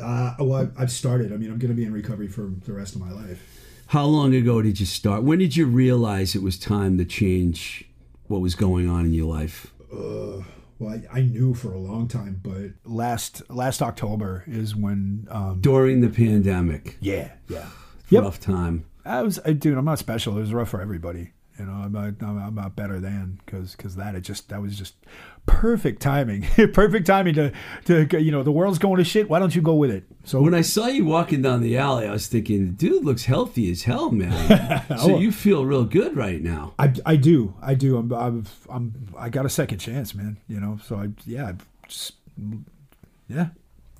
[0.00, 1.32] Uh, well, I've started.
[1.32, 3.51] I mean, I'm going to be in recovery for the rest of my life.
[3.92, 5.22] How long ago did you start?
[5.22, 7.84] When did you realize it was time to change
[8.26, 9.70] what was going on in your life?
[9.92, 10.46] Well,
[10.80, 15.28] I, I knew for a long time, but last last October is when.
[15.30, 16.96] Um, During the pandemic.
[17.00, 17.66] yeah, yeah.
[18.08, 18.22] Yep.
[18.22, 18.86] Rough time.
[19.04, 19.76] I was, I, dude.
[19.76, 20.38] I'm not special.
[20.38, 21.32] It was rough for everybody.
[21.58, 24.62] You know, I'm not, I'm, I'm not better than because because that it just that
[24.62, 24.94] was just
[25.46, 27.52] perfect timing, perfect timing to
[27.84, 29.28] to you know the world's going to shit.
[29.28, 30.04] Why don't you go with it?
[30.24, 33.70] So When I saw you walking down the alley, I was thinking, dude looks healthy
[33.70, 34.84] as hell, man.
[34.98, 35.18] so oh.
[35.18, 36.74] you feel real good right now.
[36.78, 40.38] I, I do I do I'm, I'm I'm I got a second chance, man.
[40.48, 41.54] You know, so I yeah I
[41.86, 42.14] just
[43.28, 43.48] yeah.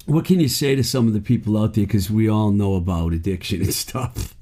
[0.06, 1.86] What can you say to some of the people out there?
[1.86, 4.34] Because we all know about addiction and stuff.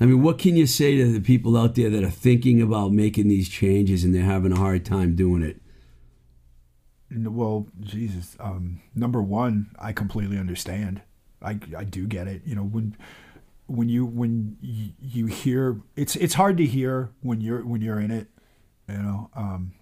[0.00, 2.92] I mean, what can you say to the people out there that are thinking about
[2.92, 5.60] making these changes and they're having a hard time doing it?
[7.14, 8.36] Well, Jesus.
[8.40, 11.02] Um, number one, I completely understand.
[11.42, 12.42] I, I do get it.
[12.44, 12.96] You know, when
[13.66, 18.00] when you when you, you hear it's it's hard to hear when you're when you're
[18.00, 18.28] in it.
[18.88, 19.30] You know.
[19.34, 19.72] Um,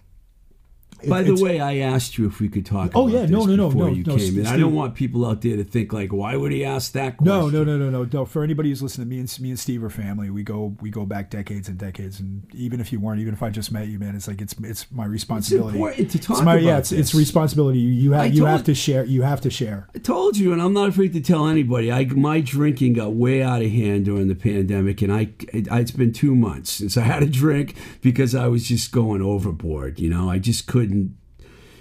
[1.08, 2.92] By the way, I asked you if we could talk.
[2.94, 4.46] Oh, yeah, no, no, no, before no, you no, came in.
[4.46, 7.26] I don't want people out there to think like, why would he ask that question?
[7.26, 8.24] No, no, no, no, no, no.
[8.24, 10.30] For anybody who's listening, me and me and Steve are family.
[10.30, 12.20] We go we go back decades and decades.
[12.20, 14.54] And even if you weren't, even if I just met you, man, it's like it's
[14.60, 15.78] it's my responsibility.
[15.78, 17.18] important to talk it's my, yeah, about it's, it's this.
[17.18, 17.78] responsibility.
[17.78, 19.04] You, you have you have to share.
[19.04, 19.88] You have to share.
[19.94, 21.90] I told you, and I'm not afraid to tell anybody.
[21.90, 25.30] I my drinking got way out of hand during the pandemic, and I,
[25.70, 29.22] I it's been two months since I had a drink because I was just going
[29.22, 29.98] overboard.
[29.98, 30.91] You know, I just couldn't.
[30.92, 31.16] And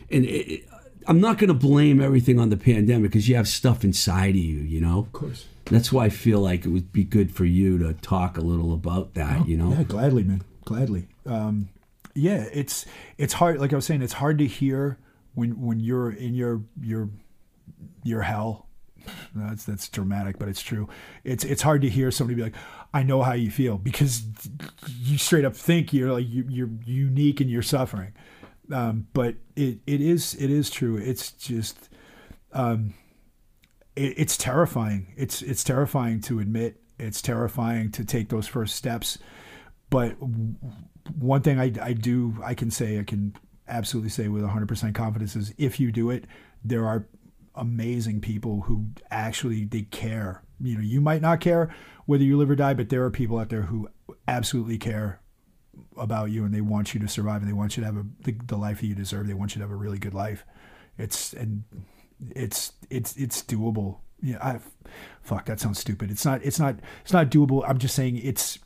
[0.10, 0.68] it, it-
[1.08, 4.36] I'm not going to blame everything on the pandemic because you have stuff inside of
[4.36, 4.60] you.
[4.60, 5.48] You know, of course.
[5.66, 8.72] That's why I feel like it would be good for you to talk a little
[8.74, 9.48] about that.
[9.48, 11.08] you know, Yeah, gladly, man, gladly.
[11.26, 11.70] Um,
[12.14, 12.86] yeah, it's
[13.18, 13.60] it's hard.
[13.60, 15.00] Like I was saying, it's hard to hear
[15.34, 17.10] when when you're in your your
[18.04, 18.68] your hell.
[19.34, 20.88] That's that's dramatic, but it's true.
[21.24, 22.56] It's it's hard to hear somebody be like,
[22.94, 24.24] "I know how you feel," because
[25.00, 28.14] you straight up think you're like you, you're unique in your suffering.
[28.72, 30.98] Um, but it, it is it is true.
[30.98, 31.90] It's just
[32.54, 32.94] um,
[33.96, 35.14] it, it's terrifying.
[35.18, 36.82] It's it's terrifying to admit.
[36.98, 39.18] It's terrifying to take those first steps.
[39.90, 40.16] But
[41.16, 43.36] one thing I, I do I can say I can
[43.68, 46.26] absolutely say with 100% confidence is if you do it,
[46.64, 47.08] there are
[47.56, 50.44] amazing people who actually they care.
[50.60, 51.74] You know, you might not care
[52.06, 53.90] whether you live or die, but there are people out there who
[54.28, 55.21] absolutely care
[55.98, 58.06] about you and they want you to survive and they want you to have a,
[58.24, 59.28] the, the life that you deserve.
[59.28, 60.46] They want you to have a really good life.
[60.98, 61.64] It's and
[62.30, 63.98] it's it's it's doable.
[64.22, 64.60] Yeah, I
[65.22, 66.12] fuck that sounds stupid.
[66.12, 67.64] It's not it's not it's not doable.
[67.68, 68.60] I'm just saying it's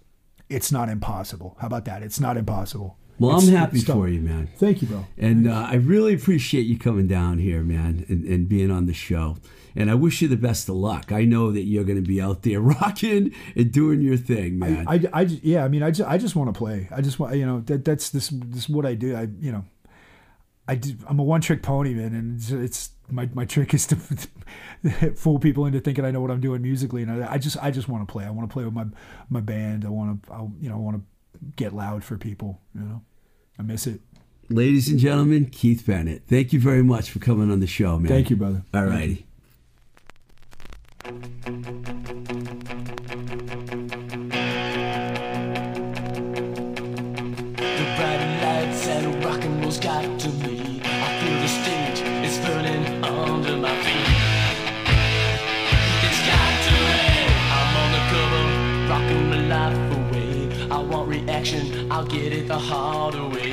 [0.50, 1.56] it's not impossible.
[1.60, 2.04] How about that?
[2.04, 2.98] It's not impossible.
[3.20, 4.50] Well, It's- I'm happy for you, man.
[4.58, 5.06] Thank you, bro.
[5.18, 8.94] And uh, I really appreciate you coming down here, man, and, and being on the
[8.94, 9.38] show.
[9.78, 11.12] And I wish you the best of luck.
[11.12, 14.86] I know that you're going to be out there rocking and doing your thing, man.
[14.88, 16.88] I, I, just- yeah, I mean, I just, I just want to play.
[16.92, 19.16] I just want, you know, that, that's this, this is what I do.
[19.16, 19.66] I, you know,
[20.68, 22.14] I do, I'm a one trick pony, man.
[22.16, 23.96] And it's, it's my, my trick is to
[25.16, 27.04] fool people into thinking I know what I'm doing musically.
[27.04, 28.26] And I, I just, I just want to play.
[28.26, 28.86] I want to play with my,
[29.30, 29.86] my band.
[29.86, 31.04] I want to, I, you know, I want to
[31.56, 33.02] get loud for people, you know,
[33.60, 34.02] I miss it.
[34.50, 38.08] Ladies and gentlemen, Keith Bennett, thank you very much for coming on the show, man.
[38.08, 38.64] Thank you, brother.
[38.74, 39.26] All righty.
[61.92, 63.45] I'll get it the hard way.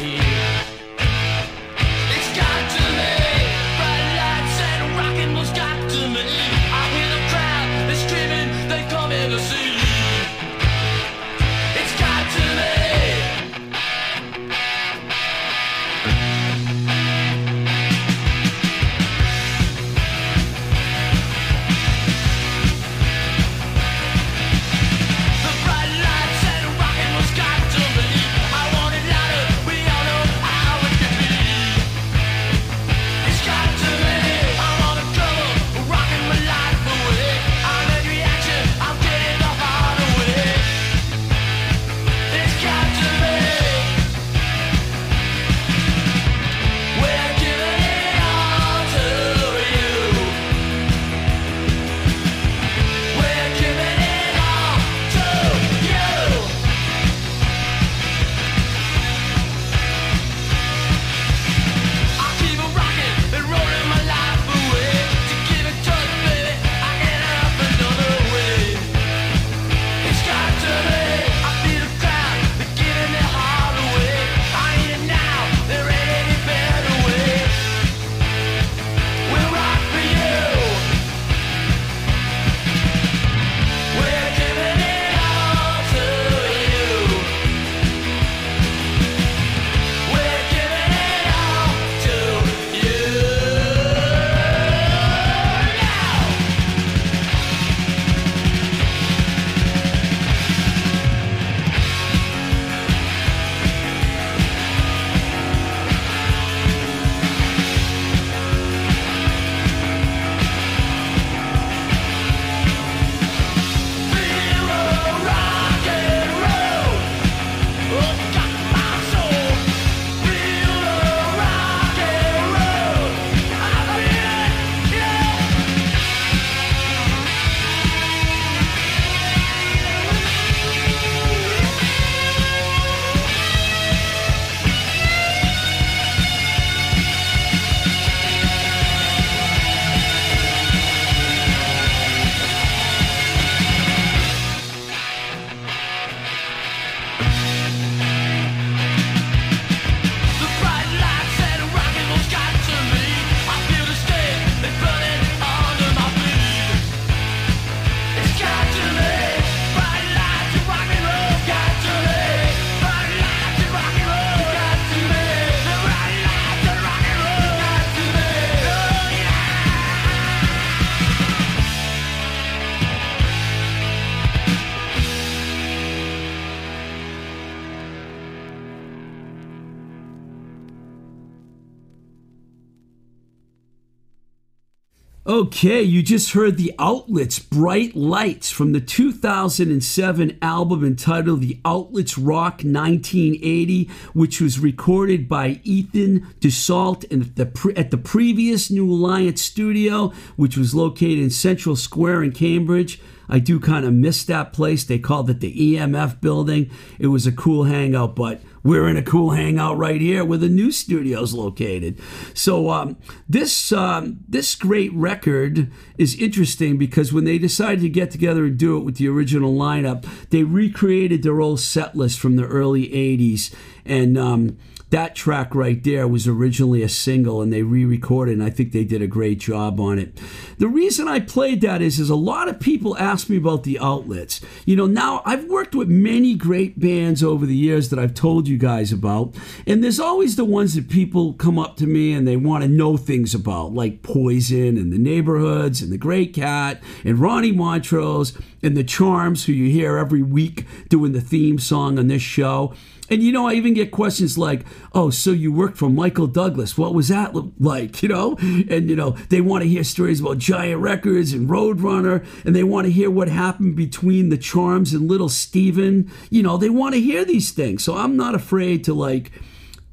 [185.25, 192.19] Okay, you just heard the Outlets Bright Lights from the 2007 album entitled The Outlets
[192.19, 198.91] Rock 1980, which was recorded by Ethan DeSalt in the pre- at the previous New
[198.91, 203.01] Alliance studio, which was located in Central Square in Cambridge.
[203.33, 204.85] I do kind of miss that place.
[204.85, 206.71] They called it the EMF building.
[206.99, 210.51] It was a cool hangout, but we're in a cool hangout right here where the
[210.51, 211.99] new studio's located.
[212.35, 218.11] So um, this um, this great record is interesting because when they decided to get
[218.11, 222.37] together and do it with the original lineup, they recreated their old set list from
[222.37, 223.55] the early '80s,
[223.87, 224.59] and um,
[224.93, 228.85] that track right there was originally a single and they re-recorded and i think they
[228.85, 230.21] did a great job on it.
[230.59, 233.79] The reason i played that is is a lot of people ask me about the
[233.79, 234.43] outlets.
[234.67, 238.47] You know now i've worked with many great bands over the years that i've told
[238.47, 239.35] you guys about
[239.67, 242.69] and there's always the ones that people come up to me and they want to
[242.69, 248.37] know things about like poison and the neighborhoods and the great kat and ronnie montrose
[248.63, 252.75] and the charms who you hear every week doing the theme song on this show
[253.11, 256.79] and you know, I even get questions like, "Oh, so you worked for Michael Douglas?
[256.79, 260.39] What was that like?" You know, and you know, they want to hear stories about
[260.39, 265.09] Giant Records and Roadrunner, and they want to hear what happened between the Charms and
[265.09, 266.11] Little Steven.
[266.31, 267.85] You know, they want to hear these things.
[267.85, 269.33] So I'm not afraid to like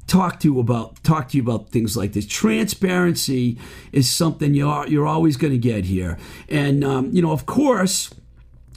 [0.06, 2.26] talk to you about talk to you about things like this.
[2.26, 3.58] Transparency
[3.92, 6.16] is something you're you're always going to get here,
[6.48, 8.10] and um, you know, of course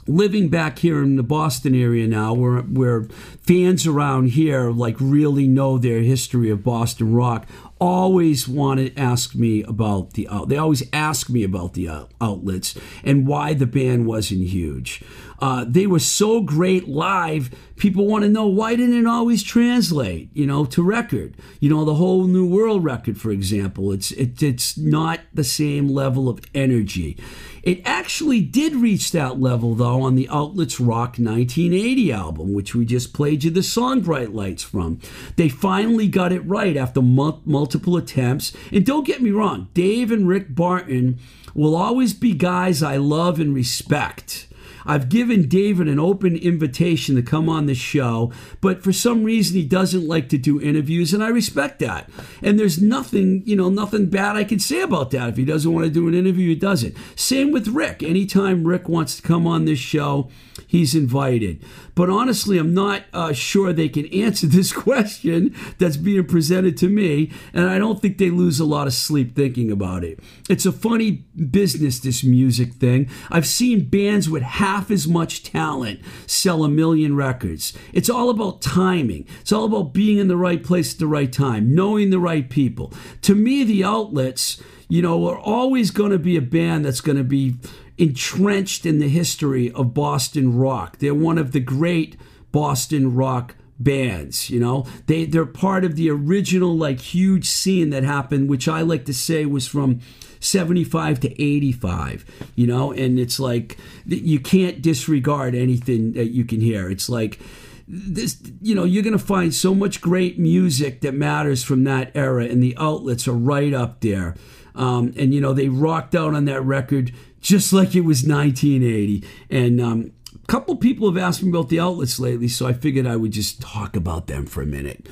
[0.06, 3.04] living back here in the Boston area now, where where
[3.42, 7.46] fans around here like really know their history of Boston rock,
[7.80, 10.48] always want to ask me about the out.
[10.48, 15.02] They always ask me about the out- outlets and why the band wasn't huge.
[15.40, 17.50] Uh, they were so great live.
[17.76, 21.34] People want to know why didn't it always translate, you know, to record.
[21.60, 23.92] You know, the whole New World record, for example.
[23.92, 27.18] It's it, it's not the same level of energy.
[27.64, 32.84] It actually did reach that level though on the Outlets Rock 1980 album, which we
[32.84, 35.00] just played you the song Bright Lights from.
[35.36, 38.52] They finally got it right after mul- multiple attempts.
[38.70, 41.18] And don't get me wrong, Dave and Rick Barton
[41.54, 44.46] will always be guys I love and respect.
[44.86, 49.56] I've given David an open invitation to come on the show, but for some reason
[49.56, 52.10] he doesn't like to do interviews, and I respect that.
[52.42, 55.28] And there's nothing, you know, nothing bad I can say about that.
[55.30, 56.96] If he doesn't want to do an interview, he doesn't.
[57.16, 58.02] Same with Rick.
[58.02, 60.28] Anytime Rick wants to come on this show,
[60.66, 61.62] he's invited.
[61.94, 66.88] But honestly, I'm not uh, sure they can answer this question that's being presented to
[66.88, 70.20] me, and I don't think they lose a lot of sleep thinking about it.
[70.48, 73.08] It's a funny business, this music thing.
[73.30, 77.72] I've seen bands with half as much talent sell a million records.
[77.92, 81.32] It's all about timing, it's all about being in the right place at the right
[81.32, 82.92] time, knowing the right people.
[83.22, 87.18] To me, the outlets, you know, are always going to be a band that's going
[87.18, 87.56] to be
[87.96, 90.98] entrenched in the history of Boston rock.
[90.98, 92.16] They're one of the great
[92.52, 98.04] Boston rock bands you know they they're part of the original like huge scene that
[98.04, 100.00] happened which i like to say was from
[100.44, 102.24] 75 to 85
[102.54, 102.92] you know?
[102.92, 106.90] And it's like you can't disregard anything that you can hear.
[106.90, 107.40] It's like
[107.86, 112.10] this you know you're going to find so much great music that matters from that
[112.14, 114.34] era and the outlets are right up there.
[114.74, 119.24] Um, and you know they rocked out on that record just like it was 1980
[119.50, 120.12] and um,
[120.46, 123.60] couple people have asked me about the outlets lately, so I figured I would just
[123.60, 125.06] talk about them for a minute.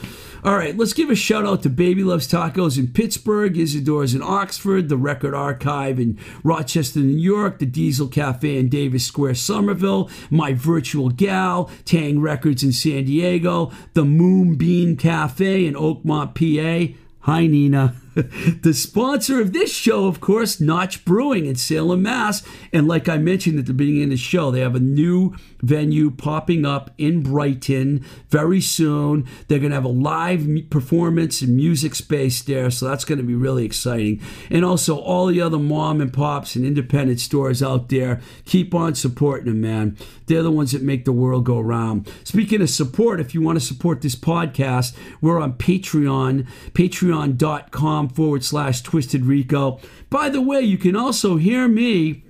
[0.44, 4.22] All right, let's give a shout out to Baby Loves Tacos in Pittsburgh, Isidore's in
[4.22, 10.10] Oxford, the Record Archive in Rochester, New York, the Diesel Cafe in Davis Square, Somerville,
[10.30, 16.94] My Virtual Gal, Tang Records in San Diego, the Moonbeam Cafe in Oakmont, PA.
[17.20, 18.01] Hi, Nina.
[18.62, 22.42] the sponsor of this show, of course, Notch Brewing in Salem, Mass.
[22.72, 26.10] And like I mentioned at the beginning of the show, they have a new venue
[26.10, 29.26] popping up in Brighton very soon.
[29.48, 33.24] They're going to have a live performance and music space there, so that's going to
[33.24, 34.20] be really exciting.
[34.50, 38.94] And also, all the other mom and pops and independent stores out there, keep on
[38.94, 39.96] supporting them, man.
[40.26, 42.10] They're the ones that make the world go round.
[42.24, 48.44] Speaking of support, if you want to support this podcast, we're on Patreon, patreon.com forward
[48.44, 49.80] slash twisted rico.
[50.10, 52.24] By the way, you can also hear me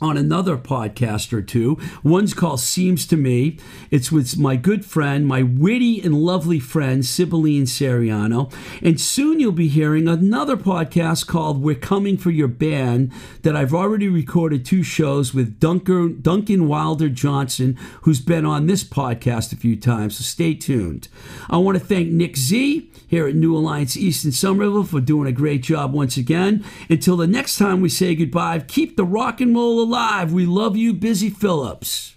[0.00, 1.78] on another podcast or two.
[2.02, 3.58] One's called Seems to Me.
[3.90, 8.52] It's with my good friend, my witty and lovely friend, Sibylline Seriano.
[8.82, 13.74] And soon you'll be hearing another podcast called We're Coming for Your Band that I've
[13.74, 19.56] already recorded two shows with Duncan, Duncan Wilder Johnson, who's been on this podcast a
[19.56, 20.16] few times.
[20.16, 21.08] So stay tuned.
[21.50, 25.28] I want to thank Nick Z here at New Alliance East in Somerville for doing
[25.28, 26.64] a great job once again.
[26.88, 29.89] Until the next time we say goodbye, keep the rock and roll alive.
[29.90, 32.14] We love you, Busy Phillips.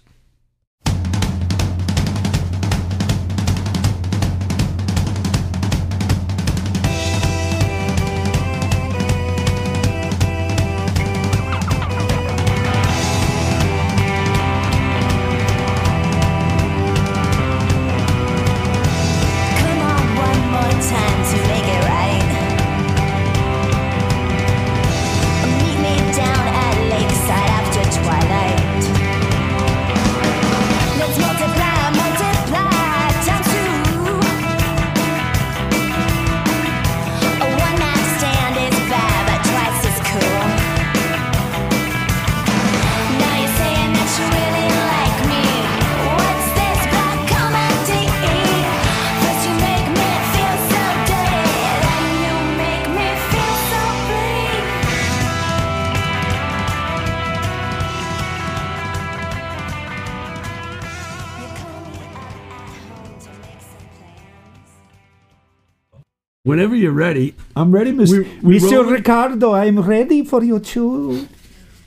[66.84, 68.10] You're ready, I'm ready, Mr.
[68.42, 68.72] We- we Mr.
[68.72, 68.90] rolling?
[68.92, 69.54] Ricardo.
[69.54, 71.26] I'm ready for you too.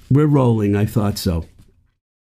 [0.10, 0.76] we're rolling.
[0.76, 1.45] I thought so.